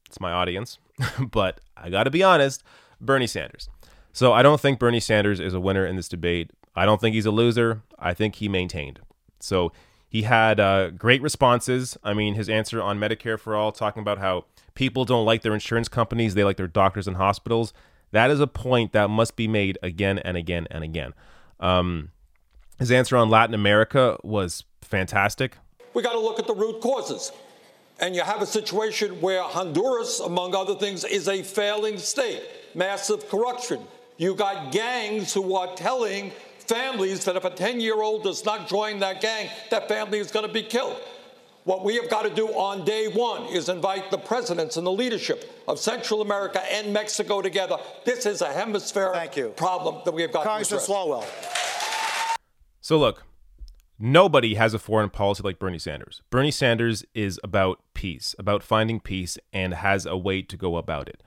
it's 0.08 0.20
my 0.20 0.32
audience, 0.32 0.80
but 1.32 1.60
I 1.78 1.90
got 1.90 2.06
to 2.06 2.12
be 2.12 2.24
honest, 2.24 2.64
Bernie 3.00 3.28
Sanders. 3.28 3.70
So 4.12 4.34
I 4.34 4.42
don't 4.42 4.62
think 4.62 4.80
Bernie 4.80 5.00
Sanders 5.00 5.40
is 5.40 5.54
a 5.54 5.60
winner 5.60 5.86
in 5.86 5.96
this 5.96 6.08
debate. 6.08 6.52
I 6.76 6.86
don't 6.86 7.00
think 7.00 7.14
he's 7.14 7.26
a 7.26 7.32
loser. 7.32 7.84
I 8.00 8.14
think 8.14 8.36
he 8.36 8.50
maintained. 8.50 9.00
So 9.40 9.72
he 10.08 10.24
had 10.24 10.60
uh, 10.60 10.92
great 10.92 11.22
responses. 11.22 11.98
I 12.04 12.14
mean, 12.14 12.36
his 12.36 12.50
answer 12.50 12.82
on 12.82 13.00
Medicare 13.00 13.40
for 13.40 13.56
All, 13.56 13.72
talking 13.72 14.02
about 14.02 14.18
how 14.18 14.46
people 14.74 15.06
don't 15.06 15.26
like 15.26 15.44
their 15.44 15.54
insurance 15.54 15.90
companies, 15.90 16.34
they 16.34 16.44
like 16.44 16.58
their 16.58 16.68
doctors 16.68 17.08
and 17.08 17.18
hospitals. 17.18 17.74
That 18.12 18.32
is 18.32 18.40
a 18.40 18.48
point 18.48 18.94
that 18.94 19.10
must 19.10 19.36
be 19.36 19.48
made 19.48 19.78
again 19.84 20.20
and 20.20 20.38
again 20.38 20.68
and 20.72 20.84
again. 20.84 21.14
Um, 21.60 22.12
his 22.80 22.92
answer 22.92 23.18
on 23.18 23.30
Latin 23.30 23.54
America 23.54 24.18
was 24.24 24.64
fantastic. 24.82 25.58
We 25.94 26.02
got 26.02 26.14
to 26.14 26.20
look 26.20 26.40
at 26.40 26.48
the 26.48 26.56
root 26.56 26.82
causes. 26.82 27.32
And 28.00 28.16
you 28.16 28.22
have 28.22 28.42
a 28.42 28.46
situation 28.46 29.22
where 29.22 29.44
Honduras, 29.44 30.20
among 30.20 30.56
other 30.56 30.76
things, 30.76 31.04
is 31.04 31.28
a 31.28 31.44
failing 31.44 31.98
state, 31.98 32.42
massive 32.74 33.30
corruption. 33.30 33.82
You 34.18 34.36
got 34.36 34.72
gangs 34.72 35.34
who 35.34 35.56
are 35.56 35.76
telling 35.76 36.32
families 36.60 37.24
that 37.26 37.36
if 37.36 37.46
a 37.46 37.50
10 37.50 37.80
year 37.80 38.02
old 38.02 38.24
does 38.24 38.44
not 38.46 38.68
join 38.68 39.00
that 39.00 39.22
gang, 39.22 39.50
that 39.70 39.88
family 39.88 40.20
is 40.20 40.32
going 40.32 40.48
to 40.48 40.52
be 40.52 40.64
killed. 40.64 41.00
What 41.66 41.86
we 41.86 41.96
have 41.96 42.10
got 42.10 42.24
to 42.24 42.30
do 42.30 42.48
on 42.50 42.84
day 42.84 43.08
one 43.08 43.44
is 43.44 43.70
invite 43.70 44.12
the 44.12 44.18
presidents 44.18 44.76
and 44.76 44.86
the 44.86 44.92
leadership 44.92 45.64
of 45.68 45.80
Central 45.80 46.22
America 46.22 46.62
and 46.74 46.92
Mexico 46.92 47.42
together. 47.42 47.78
This 48.04 48.26
is 48.26 48.42
a 48.42 48.52
hemispheric 48.52 49.56
problem 49.56 50.02
that 50.04 50.14
we 50.14 50.24
have 50.24 50.34
got 50.34 50.44
Congressman 50.44 50.80
to 50.80 50.84
address. 50.84 50.88
Congressman 50.88 51.22
Swalwell. 51.22 51.73
So 52.84 53.00
look, 53.00 53.24
nobody 53.98 54.56
has 54.56 54.74
a 54.74 54.80
foreign 54.80 55.10
policy 55.10 55.42
like 55.42 55.58
Bernie 55.58 55.80
Sanders. 55.80 56.22
Bernie 56.30 56.52
Sanders 56.52 57.06
is 57.14 57.40
about 57.42 57.80
peace, 57.94 58.36
about 58.38 58.62
finding 58.62 59.00
peace, 59.00 59.38
and 59.54 59.74
has 59.74 60.06
a 60.06 60.18
way 60.18 60.42
to 60.42 60.58
go 60.58 60.76
about 60.76 61.08
it. 61.08 61.24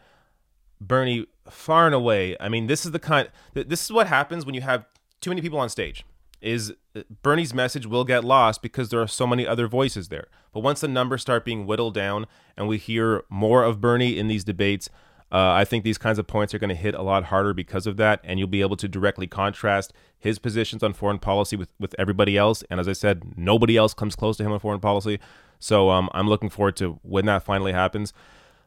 Bernie, 0.82 1.24
far 1.48 1.86
and 1.86 1.94
away, 1.94 2.36
I 2.38 2.50
mean, 2.50 2.66
this 2.66 2.84
is 2.84 2.92
the 2.92 2.98
kind. 2.98 3.30
This 3.54 3.86
is 3.86 3.90
what 3.90 4.06
happens 4.06 4.44
when 4.44 4.54
you 4.54 4.60
have 4.60 4.84
too 5.22 5.30
many 5.30 5.40
people 5.40 5.58
on 5.58 5.70
stage 5.70 6.04
is 6.42 6.74
uh, 6.94 7.00
Bernie's 7.22 7.54
message 7.54 7.86
will 7.86 8.04
get 8.04 8.22
lost 8.22 8.60
because 8.60 8.90
there 8.90 9.00
are 9.00 9.08
so 9.08 9.26
many 9.26 9.46
other 9.46 9.66
voices 9.66 10.08
there. 10.08 10.26
But 10.52 10.60
once 10.60 10.82
the 10.82 10.88
numbers 10.88 11.22
start 11.22 11.42
being 11.42 11.64
whittled 11.64 11.94
down 11.94 12.26
and 12.54 12.68
we 12.68 12.76
hear 12.76 13.24
more 13.30 13.64
of 13.64 13.80
Bernie 13.80 14.18
in 14.18 14.28
these 14.28 14.44
debates, 14.44 14.90
uh, 15.32 15.52
I 15.52 15.64
think 15.64 15.84
these 15.84 15.98
kinds 15.98 16.18
of 16.18 16.26
points 16.26 16.54
are 16.54 16.58
going 16.58 16.68
to 16.68 16.76
hit 16.76 16.94
a 16.94 17.02
lot 17.02 17.24
harder 17.24 17.52
because 17.52 17.86
of 17.86 17.96
that. 17.96 18.20
And 18.22 18.38
you'll 18.38 18.48
be 18.48 18.60
able 18.60 18.76
to 18.76 18.88
directly 18.88 19.26
contrast 19.26 19.92
his 20.18 20.38
positions 20.38 20.82
on 20.82 20.92
foreign 20.92 21.18
policy 21.18 21.56
with, 21.56 21.68
with 21.80 21.94
everybody 21.98 22.36
else. 22.36 22.62
And 22.70 22.78
as 22.78 22.88
I 22.88 22.92
said, 22.92 23.36
nobody 23.36 23.76
else 23.76 23.92
comes 23.94 24.14
close 24.14 24.36
to 24.36 24.44
him 24.44 24.52
on 24.52 24.60
foreign 24.60 24.80
policy. 24.80 25.18
So 25.58 25.90
um, 25.90 26.08
I'm 26.12 26.28
looking 26.28 26.50
forward 26.50 26.76
to 26.76 27.00
when 27.02 27.26
that 27.26 27.42
finally 27.42 27.72
happens. 27.72 28.12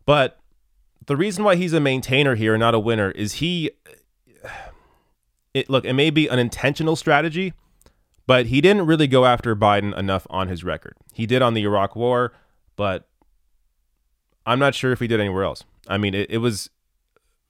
But 0.06 0.39
the 1.06 1.15
reason 1.15 1.43
why 1.43 1.56
he's 1.56 1.74
a 1.74 1.80
maintainer 1.80 2.36
here, 2.36 2.54
and 2.54 2.60
not 2.60 2.76
a 2.76 2.80
winner, 2.80 3.12
is 3.12 3.34
he 3.34 3.72
it, 5.54 5.69
look, 5.69 5.86
it 5.86 5.93
may 5.93 6.10
be 6.10 6.28
an 6.28 6.39
intentional 6.39 6.95
strategy, 6.95 7.54
but 8.28 8.48
he 8.48 8.62
didn't 8.62 8.86
really 8.86 9.08
go 9.08 9.26
after 9.26 9.56
Biden 9.56 9.98
enough 9.98 10.28
on 10.30 10.48
his 10.48 10.63
record. 10.63 10.95
He 11.13 11.26
did 11.26 11.41
on 11.41 11.54
the 11.54 11.63
Iraq 11.63 11.95
War, 11.95 12.34
but 12.76 13.08
I'm 14.45 14.60
not 14.60 14.76
sure 14.76 14.91
if 14.91 15.00
he 15.00 15.08
did 15.08 15.19
anywhere 15.19 15.43
else. 15.43 15.63
I 15.89 15.97
mean, 15.97 16.13
it, 16.13 16.30
it 16.30 16.38
was, 16.38 16.69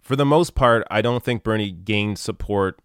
for 0.02 0.16
the 0.16 0.26
most 0.26 0.56
part, 0.56 0.88
I 0.90 1.02
don't 1.02 1.24
think 1.24 1.44
Bernie 1.44 1.72
gained 1.72 2.18
support 2.18 2.80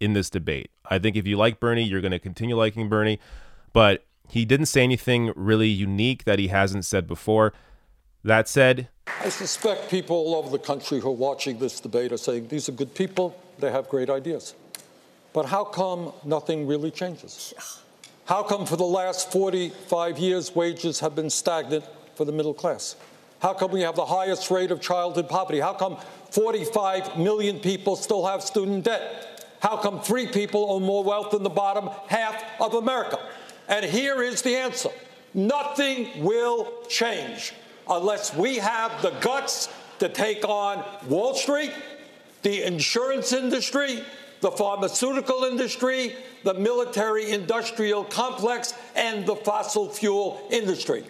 in 0.00 0.12
this 0.12 0.30
debate. 0.30 0.70
I 0.88 0.98
think 0.98 1.16
if 1.16 1.26
you 1.26 1.36
like 1.36 1.60
Bernie, 1.60 1.82
you're 1.82 2.00
going 2.00 2.12
to 2.12 2.18
continue 2.18 2.56
liking 2.56 2.88
Bernie, 2.88 3.18
but 3.72 4.06
he 4.28 4.44
didn't 4.44 4.66
say 4.66 4.82
anything 4.82 5.32
really 5.36 5.68
unique 5.68 6.24
that 6.24 6.38
he 6.38 6.48
hasn't 6.48 6.84
said 6.84 7.06
before. 7.06 7.52
That 8.22 8.48
said, 8.48 8.88
I 9.20 9.28
suspect 9.28 9.90
people 9.90 10.16
all 10.16 10.36
over 10.36 10.48
the 10.48 10.58
country 10.58 11.00
who 11.00 11.08
are 11.08 11.12
watching 11.12 11.58
this 11.58 11.80
debate 11.80 12.12
are 12.12 12.16
saying 12.16 12.48
these 12.48 12.68
are 12.68 12.72
good 12.72 12.94
people, 12.94 13.38
they 13.58 13.70
have 13.70 13.88
great 13.88 14.08
ideas. 14.08 14.54
But 15.34 15.46
how 15.46 15.64
come 15.64 16.12
nothing 16.24 16.66
really 16.66 16.90
changes? 16.90 17.52
How 18.26 18.42
come 18.42 18.64
for 18.64 18.76
the 18.76 18.84
last 18.84 19.30
45 19.32 20.18
years 20.18 20.54
wages 20.54 21.00
have 21.00 21.14
been 21.14 21.28
stagnant 21.28 21.84
for 22.14 22.24
the 22.24 22.32
middle 22.32 22.54
class? 22.54 22.96
How 23.44 23.52
come 23.52 23.72
we 23.72 23.82
have 23.82 23.94
the 23.94 24.06
highest 24.06 24.50
rate 24.50 24.70
of 24.70 24.80
childhood 24.80 25.28
poverty? 25.28 25.60
How 25.60 25.74
come 25.74 25.98
45 26.30 27.18
million 27.18 27.60
people 27.60 27.94
still 27.94 28.24
have 28.24 28.42
student 28.42 28.84
debt? 28.84 29.44
How 29.60 29.76
come 29.76 30.00
three 30.00 30.26
people 30.26 30.72
own 30.72 30.82
more 30.82 31.04
wealth 31.04 31.32
than 31.32 31.42
the 31.42 31.50
bottom 31.50 31.90
half 32.06 32.42
of 32.58 32.72
America? 32.72 33.18
And 33.68 33.84
here 33.84 34.22
is 34.22 34.40
the 34.40 34.56
answer 34.56 34.88
nothing 35.34 36.24
will 36.24 36.72
change 36.88 37.52
unless 37.86 38.34
we 38.34 38.56
have 38.56 39.02
the 39.02 39.10
guts 39.20 39.68
to 39.98 40.08
take 40.08 40.48
on 40.48 40.82
Wall 41.06 41.34
Street, 41.34 41.74
the 42.40 42.62
insurance 42.62 43.34
industry, 43.34 44.02
the 44.40 44.52
pharmaceutical 44.52 45.44
industry, 45.44 46.16
the 46.44 46.54
military 46.54 47.30
industrial 47.30 48.04
complex, 48.04 48.72
and 48.96 49.26
the 49.26 49.36
fossil 49.36 49.90
fuel 49.90 50.40
industry. 50.50 51.04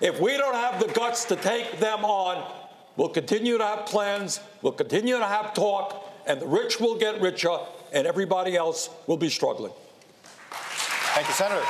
If 0.00 0.20
we 0.20 0.36
don't 0.36 0.54
have 0.54 0.78
the 0.80 0.86
guts 0.92 1.24
to 1.24 1.34
take 1.34 1.80
them 1.80 2.04
on, 2.04 2.48
we'll 2.96 3.08
continue 3.08 3.58
to 3.58 3.64
have 3.64 3.86
plans, 3.86 4.38
we'll 4.62 4.72
continue 4.72 5.18
to 5.18 5.26
have 5.26 5.54
talk, 5.54 6.12
and 6.24 6.40
the 6.40 6.46
rich 6.46 6.78
will 6.78 6.96
get 6.96 7.20
richer, 7.20 7.58
and 7.92 8.06
everybody 8.06 8.54
else 8.54 8.90
will 9.08 9.16
be 9.16 9.28
struggling. 9.28 9.72
Thank 10.50 11.26
you, 11.26 11.34
Senator. 11.34 11.64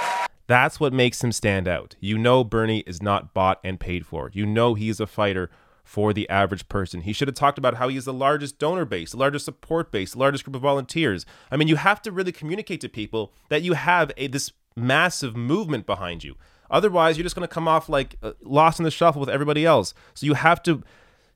That's 0.47 0.79
what 0.79 0.93
makes 0.93 1.25
him 1.25 1.33
stand 1.33 1.67
out. 1.67 1.97
You 2.01 2.19
know 2.19 2.45
Bernie 2.45 2.81
is 2.87 3.01
not 3.01 3.33
bought 3.33 3.61
and 3.65 3.81
paid 3.81 4.05
for. 4.05 4.31
You 4.35 4.45
know 4.45 4.75
he's 4.75 5.01
a 5.01 5.07
fighter 5.07 5.51
for 5.83 6.13
the 6.13 6.29
average 6.29 6.69
person. 6.69 7.01
He 7.01 7.15
should 7.15 7.29
have 7.29 7.35
talked 7.35 7.57
about 7.57 7.77
how 7.77 7.89
he 7.89 7.97
is 7.97 8.05
the 8.05 8.13
largest 8.13 8.59
donor 8.59 8.85
base, 8.85 9.13
the 9.13 9.17
largest 9.17 9.47
support 9.47 9.91
base, 9.91 10.13
the 10.13 10.19
largest 10.19 10.45
group 10.45 10.55
of 10.55 10.61
volunteers. 10.61 11.25
I 11.51 11.57
mean, 11.57 11.69
you 11.69 11.77
have 11.77 12.03
to 12.03 12.13
really 12.13 12.33
communicate 12.33 12.83
to 12.83 12.91
people 12.91 13.33
that 13.49 13.63
you 13.63 13.73
have 13.73 14.13
a 14.19 14.27
this 14.27 14.53
massive 14.77 15.35
movement 15.35 15.87
behind 15.87 16.25
you. 16.25 16.37
Otherwise, 16.71 17.17
you're 17.17 17.25
just 17.25 17.35
going 17.35 17.47
to 17.47 17.53
come 17.53 17.69
off 17.69 17.89
like 17.89 18.17
uh, 18.23 18.33
lost 18.43 18.79
in 18.79 18.85
the 18.85 18.91
shuffle 18.91 19.21
with 19.21 19.31
everybody 19.31 19.65
else. 19.65 19.95
So 20.15 20.27
you 20.27 20.35
have 20.35 20.63
to 20.65 20.83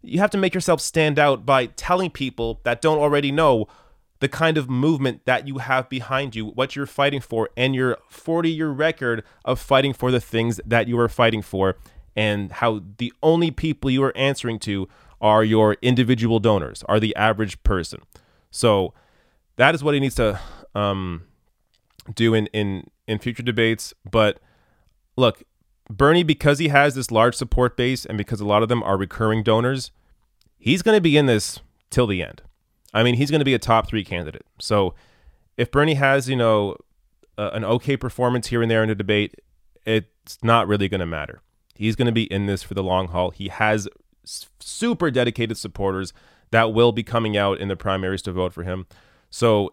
you 0.03 0.19
have 0.19 0.31
to 0.31 0.39
make 0.39 0.55
yourself 0.55 0.81
stand 0.81 1.19
out 1.19 1.47
by 1.47 1.67
telling 1.67 2.11
people 2.11 2.61
that 2.65 2.83
don't 2.83 2.99
already 2.99 3.31
know 3.31 3.69
the 4.19 4.29
kind 4.29 4.57
of 4.57 4.71
movement 4.71 5.25
that 5.25 5.49
you 5.49 5.59
have 5.59 5.89
behind 5.89 6.37
you, 6.37 6.47
what 6.47 6.77
you're 6.77 6.87
fighting 6.87 7.21
for, 7.21 7.51
and 7.57 7.75
your 7.75 7.99
40 8.09 8.51
year 8.51 8.71
record 8.71 9.25
of 9.45 9.59
fighting 9.59 9.93
for 9.93 10.11
the 10.11 10.21
things 10.21 10.61
that 10.65 10.87
you 10.87 10.99
are 10.99 11.09
fighting 11.09 11.43
for, 11.43 11.77
and 12.15 12.53
how 12.53 12.83
the 12.99 13.13
only 13.23 13.51
people 13.51 13.91
you 13.91 14.03
are 14.05 14.17
answering 14.17 14.59
to 14.61 14.89
are 15.21 15.43
your 15.43 15.77
individual 15.83 16.39
donors, 16.39 16.85
are 16.89 17.01
the 17.01 17.15
average 17.17 17.63
person. 17.63 18.01
So 18.51 18.93
that 19.57 19.75
is 19.75 19.83
what 19.83 19.95
he 19.95 20.01
needs 20.01 20.15
to 20.17 20.39
um, 20.75 21.25
do 22.15 22.35
in, 22.35 22.47
in, 22.49 22.89
in 23.07 23.19
future 23.19 23.43
debates. 23.43 23.93
But 24.09 24.39
look, 25.17 25.43
Bernie, 25.91 26.23
because 26.23 26.59
he 26.59 26.69
has 26.69 26.95
this 26.95 27.11
large 27.11 27.35
support 27.35 27.77
base 27.77 28.05
and 28.05 28.17
because 28.17 28.41
a 28.41 28.47
lot 28.47 28.63
of 28.63 28.69
them 28.69 28.83
are 28.83 28.97
recurring 28.97 29.43
donors, 29.43 29.91
he's 30.59 30.83
going 30.83 30.97
to 30.97 31.01
be 31.01 31.17
in 31.17 31.27
this 31.27 31.61
till 31.91 32.07
the 32.07 32.23
end. 32.23 32.43
I 32.95 33.03
mean, 33.03 33.17
he's 33.17 33.31
going 33.31 33.41
to 33.41 33.45
be 33.45 33.55
a 33.55 33.59
top 33.59 33.89
three 33.89 34.05
candidate. 34.05 34.47
So 34.59 34.95
if 35.57 35.71
Bernie 35.71 35.95
has, 35.95 36.29
you 36.29 36.37
know, 36.37 36.77
an 37.39 37.65
okay 37.65 37.97
performance 37.97 38.49
here 38.49 38.63
and 38.63 38.71
there 38.71 38.85
in 38.85 38.91
a 38.91 38.95
debate, 38.95 39.35
it's 39.85 40.39
not 40.43 40.69
really 40.69 40.89
going 40.89 41.01
to 41.01 41.07
matter. 41.07 41.41
He's 41.75 41.97
going 41.97 42.07
to 42.07 42.13
be 42.13 42.25
in 42.25 42.47
this 42.47 42.63
for 42.63 42.75
the 42.75 42.83
long 42.83 43.09
haul. 43.09 43.31
He 43.31 43.49
has 43.49 43.89
super 44.61 45.11
dedicated 45.11 45.57
supporters 45.57 46.13
that 46.51 46.73
will 46.73 46.93
be 46.93 47.03
coming 47.03 47.37
out 47.37 47.59
in 47.59 47.69
the 47.69 47.77
primaries 47.77 48.23
to 48.23 48.33
vote 48.33 48.53
for 48.53 48.63
him. 48.63 48.87
So, 49.31 49.73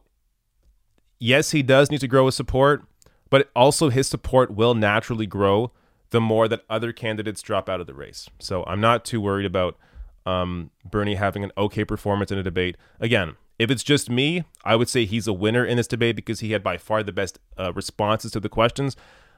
yes, 1.19 1.52
he 1.52 1.62
does 1.62 1.91
need 1.91 1.99
to 1.99 2.08
grow 2.08 2.25
his 2.25 2.36
support, 2.36 2.84
but 3.30 3.50
also 3.56 3.89
his 3.89 4.08
support 4.08 4.52
will 4.52 4.74
naturally 4.74 5.26
grow 5.26 5.72
the 6.12 6.22
more 6.22 6.48
that 6.48 6.63
other 6.70 6.92
candidates 6.92 7.42
drop 7.42 7.70
out 7.70 7.80
of 7.80 7.88
the 7.88 7.94
race. 7.94 8.30
So, 8.39 8.63
I'm 8.65 8.82
not 8.82 9.06
too 9.06 9.22
worried 9.22 9.46
about 9.46 9.78
um, 10.26 10.72
Bernie 10.89 11.15
having 11.15 11.44
an 11.44 11.52
okay 11.58 11.86
performance 11.86 12.32
in 12.32 12.38
a 12.38 12.44
debate. 12.44 12.78
Again, 13.00 13.36
if 13.58 13.70
it's 13.70 13.84
just 13.84 14.10
me, 14.10 14.46
I 14.63 14.76
would 14.76 14.88
say 14.88 15.06
he's 15.06 15.28
a 15.28 15.34
winner 15.34 15.65
in 15.65 15.78
this 15.78 15.88
debate 15.88 16.15
because 16.15 16.39
he 16.39 16.52
had 16.52 16.63
by 16.63 16.78
far 16.78 17.04
the 17.04 17.12
best 17.12 17.39
uh, 17.58 17.74
responses 17.74 18.32
to 18.32 18.39
the 18.39 18.50
questions. 18.50 18.96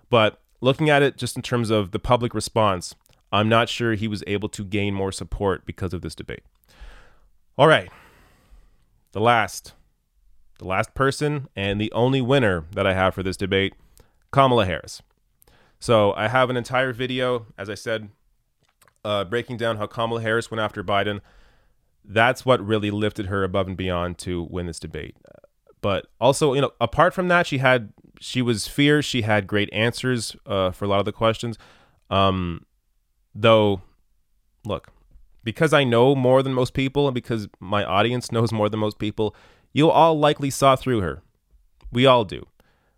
But 0.09 0.39
looking 0.61 0.89
at 0.89 1.01
it 1.01 1.17
just 1.17 1.35
in 1.35 1.41
terms 1.41 1.69
of 1.71 1.91
the 1.91 1.99
public 1.99 2.33
response, 2.33 2.93
I'm 3.31 3.49
not 3.49 3.69
sure 3.69 3.93
he 3.93 4.07
was 4.07 4.23
able 4.27 4.49
to 4.49 4.63
gain 4.63 4.93
more 4.93 5.11
support 5.11 5.65
because 5.65 5.93
of 5.93 6.01
this 6.01 6.13
debate. 6.13 6.43
All 7.57 7.67
right. 7.67 7.89
The 9.13 9.21
last, 9.21 9.73
the 10.61 10.67
last 10.67 10.93
person 10.93 11.47
and 11.55 11.81
the 11.81 11.91
only 11.91 12.21
winner 12.21 12.65
that 12.73 12.85
I 12.85 12.93
have 12.93 13.15
for 13.15 13.23
this 13.23 13.35
debate, 13.35 13.73
Kamala 14.31 14.65
Harris. 14.65 15.01
So 15.79 16.13
I 16.13 16.27
have 16.27 16.51
an 16.51 16.55
entire 16.55 16.93
video, 16.93 17.47
as 17.57 17.67
I 17.67 17.73
said, 17.73 18.09
uh, 19.03 19.23
breaking 19.23 19.57
down 19.57 19.77
how 19.77 19.87
Kamala 19.87 20.21
Harris 20.21 20.51
went 20.51 20.61
after 20.61 20.83
Biden. 20.83 21.19
That's 22.05 22.45
what 22.45 22.65
really 22.65 22.91
lifted 22.91 23.25
her 23.25 23.43
above 23.43 23.67
and 23.67 23.75
beyond 23.75 24.19
to 24.19 24.43
win 24.43 24.67
this 24.67 24.79
debate. 24.79 25.17
But 25.81 26.05
also, 26.19 26.53
you 26.53 26.61
know, 26.61 26.71
apart 26.79 27.15
from 27.15 27.27
that, 27.29 27.47
she 27.47 27.57
had 27.57 27.91
she 28.19 28.43
was 28.43 28.67
fierce. 28.67 29.03
She 29.03 29.23
had 29.23 29.47
great 29.47 29.73
answers 29.73 30.35
uh, 30.45 30.69
for 30.69 30.85
a 30.85 30.87
lot 30.87 30.99
of 30.99 31.05
the 31.05 31.11
questions. 31.11 31.57
Um, 32.11 32.67
though, 33.33 33.81
look, 34.63 34.89
because 35.43 35.73
I 35.73 35.83
know 35.83 36.13
more 36.15 36.43
than 36.43 36.53
most 36.53 36.75
people, 36.75 37.07
and 37.07 37.15
because 37.15 37.47
my 37.59 37.83
audience 37.83 38.31
knows 38.31 38.53
more 38.53 38.69
than 38.69 38.79
most 38.79 38.99
people, 38.99 39.35
you 39.73 39.89
all 39.89 40.17
likely 40.17 40.49
saw 40.49 40.75
through 40.75 41.01
her. 41.01 41.21
We 41.91 42.05
all 42.05 42.25
do. 42.25 42.47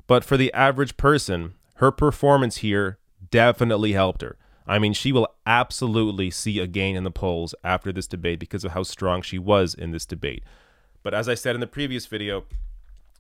But 0.08 0.24
for 0.24 0.38
the 0.38 0.54
average 0.54 0.98
person, 0.98 1.54
her 1.76 1.92
performance 1.92 2.58
here 2.58 2.98
definitely 3.32 3.94
helped 3.94 4.22
her. 4.22 4.38
I 4.66 4.80
mean, 4.80 4.94
she 4.94 5.12
will 5.12 5.28
absolutely 5.46 6.30
see 6.32 6.60
a 6.60 6.68
gain 6.68 6.96
in 6.96 7.04
the 7.04 7.12
polls 7.12 7.54
after 7.64 7.92
this 7.92 8.08
debate 8.08 8.40
because 8.40 8.64
of 8.64 8.72
how 8.72 8.84
strong 8.84 9.22
she 9.22 9.38
was 9.38 9.74
in 9.74 9.92
this 9.92 10.06
debate. 10.06 10.44
But 11.02 11.14
as 11.14 11.28
I 11.28 11.34
said 11.34 11.56
in 11.56 11.62
the 11.62 11.68
previous 11.68 12.06
video, 12.06 12.46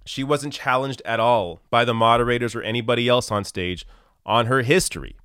she 0.05 0.23
wasn't 0.23 0.53
challenged 0.53 1.01
at 1.05 1.19
all 1.19 1.61
by 1.69 1.85
the 1.85 1.93
moderators 1.93 2.55
or 2.55 2.61
anybody 2.61 3.07
else 3.09 3.31
on 3.31 3.43
stage 3.43 3.85
on 4.25 4.45
her 4.45 4.61
history. 4.61 5.17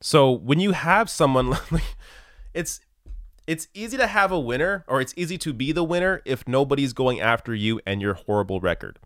So 0.00 0.30
when 0.30 0.60
you 0.60 0.72
have 0.72 1.08
someone 1.08 1.50
like 1.70 1.96
it's 2.52 2.80
it's 3.46 3.68
easy 3.74 3.96
to 3.96 4.06
have 4.06 4.32
a 4.32 4.40
winner 4.40 4.84
or 4.88 5.00
it's 5.00 5.14
easy 5.16 5.38
to 5.38 5.52
be 5.52 5.72
the 5.72 5.84
winner 5.84 6.22
if 6.24 6.46
nobody's 6.48 6.92
going 6.92 7.20
after 7.20 7.54
you 7.54 7.80
and 7.86 8.02
your 8.02 8.14
horrible 8.14 8.60
record. 8.60 8.98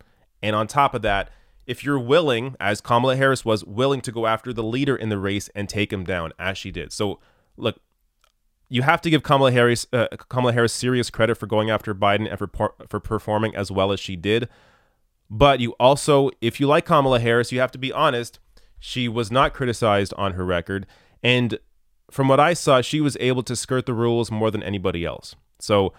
And 0.43 0.57
on 0.57 0.67
top 0.67 0.95
of 0.95 1.03
that, 1.03 1.31
if 1.67 1.85
you're 1.85 1.99
willing, 1.99 2.57
as 2.59 2.81
Kamala 2.81 3.17
Harris 3.17 3.45
was 3.45 3.65
willing 3.65 4.01
to 4.01 4.11
go 4.11 4.27
after 4.27 4.53
the 4.53 4.63
leader 4.63 4.97
in 4.97 5.09
the 5.09 5.19
race 5.19 5.49
and 5.55 5.69
take 5.69 5.93
him 5.93 6.05
down, 6.05 6.33
as 6.39 6.59
she 6.59 6.71
did. 6.71 6.93
So, 6.93 7.21
look, 7.57 7.81
you 8.69 8.83
have 8.83 9.01
to 9.03 9.11
give 9.11 9.23
Kamala 9.23 9.53
Harris 9.53 9.87
uh, 9.93 10.09
Kamala 10.29 10.53
Harris 10.53 10.73
serious 10.73 11.11
credit 11.11 11.37
for 11.37 11.47
going 11.47 11.71
after 11.71 11.95
Biden 11.95 12.29
and 12.29 12.39
for 12.39 12.75
for 12.89 13.01
performing 13.01 13.55
as 13.55 13.71
well 13.71 13.93
as 13.93 14.01
she 14.01 14.17
did. 14.17 14.49
But 15.29 15.61
you 15.61 15.73
also, 15.79 16.31
if 16.41 16.59
you 16.59 16.67
like 16.67 16.87
Kamala 16.87 17.21
Harris, 17.21 17.53
you 17.53 17.61
have 17.61 17.73
to 17.73 17.79
be 17.79 17.93
honest. 17.93 18.39
She 18.79 19.09
was 19.09 19.31
not 19.31 19.53
criticized 19.53 20.15
on 20.17 20.33
her 20.33 20.45
record, 20.45 20.87
and 21.23 21.59
from 22.11 22.29
what 22.29 22.41
I 22.41 22.55
saw, 22.55 22.81
she 22.81 23.01
was 23.01 23.17
able 23.21 23.43
to 23.45 23.57
skirt 23.57 23.87
the 23.87 23.95
rules 23.95 24.31
more 24.31 24.51
than 24.51 24.63
anybody 24.63 25.05
else. 25.05 25.35
So, 25.59 25.93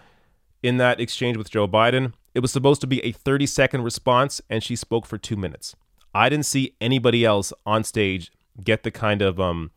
in 0.62 0.76
that 0.76 1.00
exchange 1.00 1.36
with 1.36 1.50
Joe 1.50 1.66
Biden, 1.66 2.12
it 2.34 2.40
was 2.40 2.52
supposed 2.52 2.80
to 2.82 2.86
be 2.86 3.04
a 3.04 3.12
30 3.12 3.46
second 3.46 3.82
response, 3.82 4.40
and 4.48 4.62
she 4.62 4.76
spoke 4.76 5.06
for 5.06 5.18
two 5.18 5.36
minutes. 5.36 5.74
I 6.14 6.28
didn't 6.28 6.46
see 6.46 6.76
anybody 6.80 7.24
else 7.24 7.52
on 7.66 7.84
stage 7.84 8.30
get 8.62 8.82
the 8.82 8.90
kind 8.90 9.22
of 9.22 9.40
um, 9.40 9.70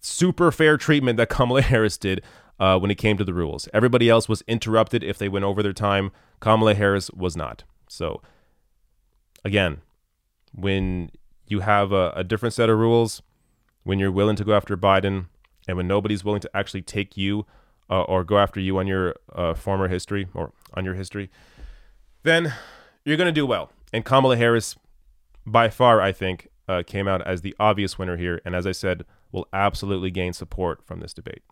super 0.00 0.50
fair 0.52 0.76
treatment 0.76 1.16
that 1.16 1.28
Kamala 1.30 1.62
Harris 1.62 1.98
did 1.98 2.22
uh, 2.58 2.78
when 2.78 2.90
it 2.90 2.96
came 2.96 3.16
to 3.16 3.24
the 3.24 3.34
rules. 3.34 3.68
Everybody 3.72 4.08
else 4.08 4.28
was 4.28 4.42
interrupted 4.46 5.02
if 5.02 5.18
they 5.18 5.28
went 5.28 5.44
over 5.44 5.62
their 5.62 5.72
time. 5.72 6.12
Kamala 6.40 6.74
Harris 6.74 7.10
was 7.10 7.36
not. 7.36 7.64
So, 7.88 8.22
again, 9.44 9.80
when 10.52 11.10
you 11.46 11.60
have 11.60 11.92
a, 11.92 12.12
a 12.16 12.24
different 12.24 12.54
set 12.54 12.70
of 12.70 12.78
rules, 12.78 13.22
when 13.84 13.98
you're 13.98 14.12
willing 14.12 14.36
to 14.36 14.44
go 14.44 14.54
after 14.54 14.76
Biden, 14.76 15.26
and 15.66 15.76
when 15.76 15.86
nobody's 15.86 16.24
willing 16.24 16.40
to 16.40 16.50
actually 16.54 16.82
take 16.82 17.16
you 17.16 17.46
uh, 17.88 18.02
or 18.02 18.24
go 18.24 18.38
after 18.38 18.60
you 18.60 18.78
on 18.78 18.86
your 18.86 19.14
uh, 19.34 19.54
former 19.54 19.88
history 19.88 20.28
or 20.34 20.52
on 20.74 20.84
your 20.84 20.94
history, 20.94 21.30
then 22.22 22.54
you're 23.04 23.16
going 23.16 23.26
to 23.26 23.32
do 23.32 23.46
well. 23.46 23.70
And 23.92 24.04
Kamala 24.04 24.36
Harris, 24.36 24.76
by 25.46 25.68
far, 25.68 26.00
I 26.00 26.12
think, 26.12 26.48
uh, 26.68 26.82
came 26.86 27.08
out 27.08 27.26
as 27.26 27.40
the 27.40 27.54
obvious 27.58 27.98
winner 27.98 28.16
here. 28.16 28.40
And 28.44 28.54
as 28.54 28.66
I 28.66 28.72
said, 28.72 29.04
will 29.32 29.48
absolutely 29.52 30.10
gain 30.10 30.32
support 30.32 30.84
from 30.84 31.00
this 31.00 31.12
debate. 31.12 31.42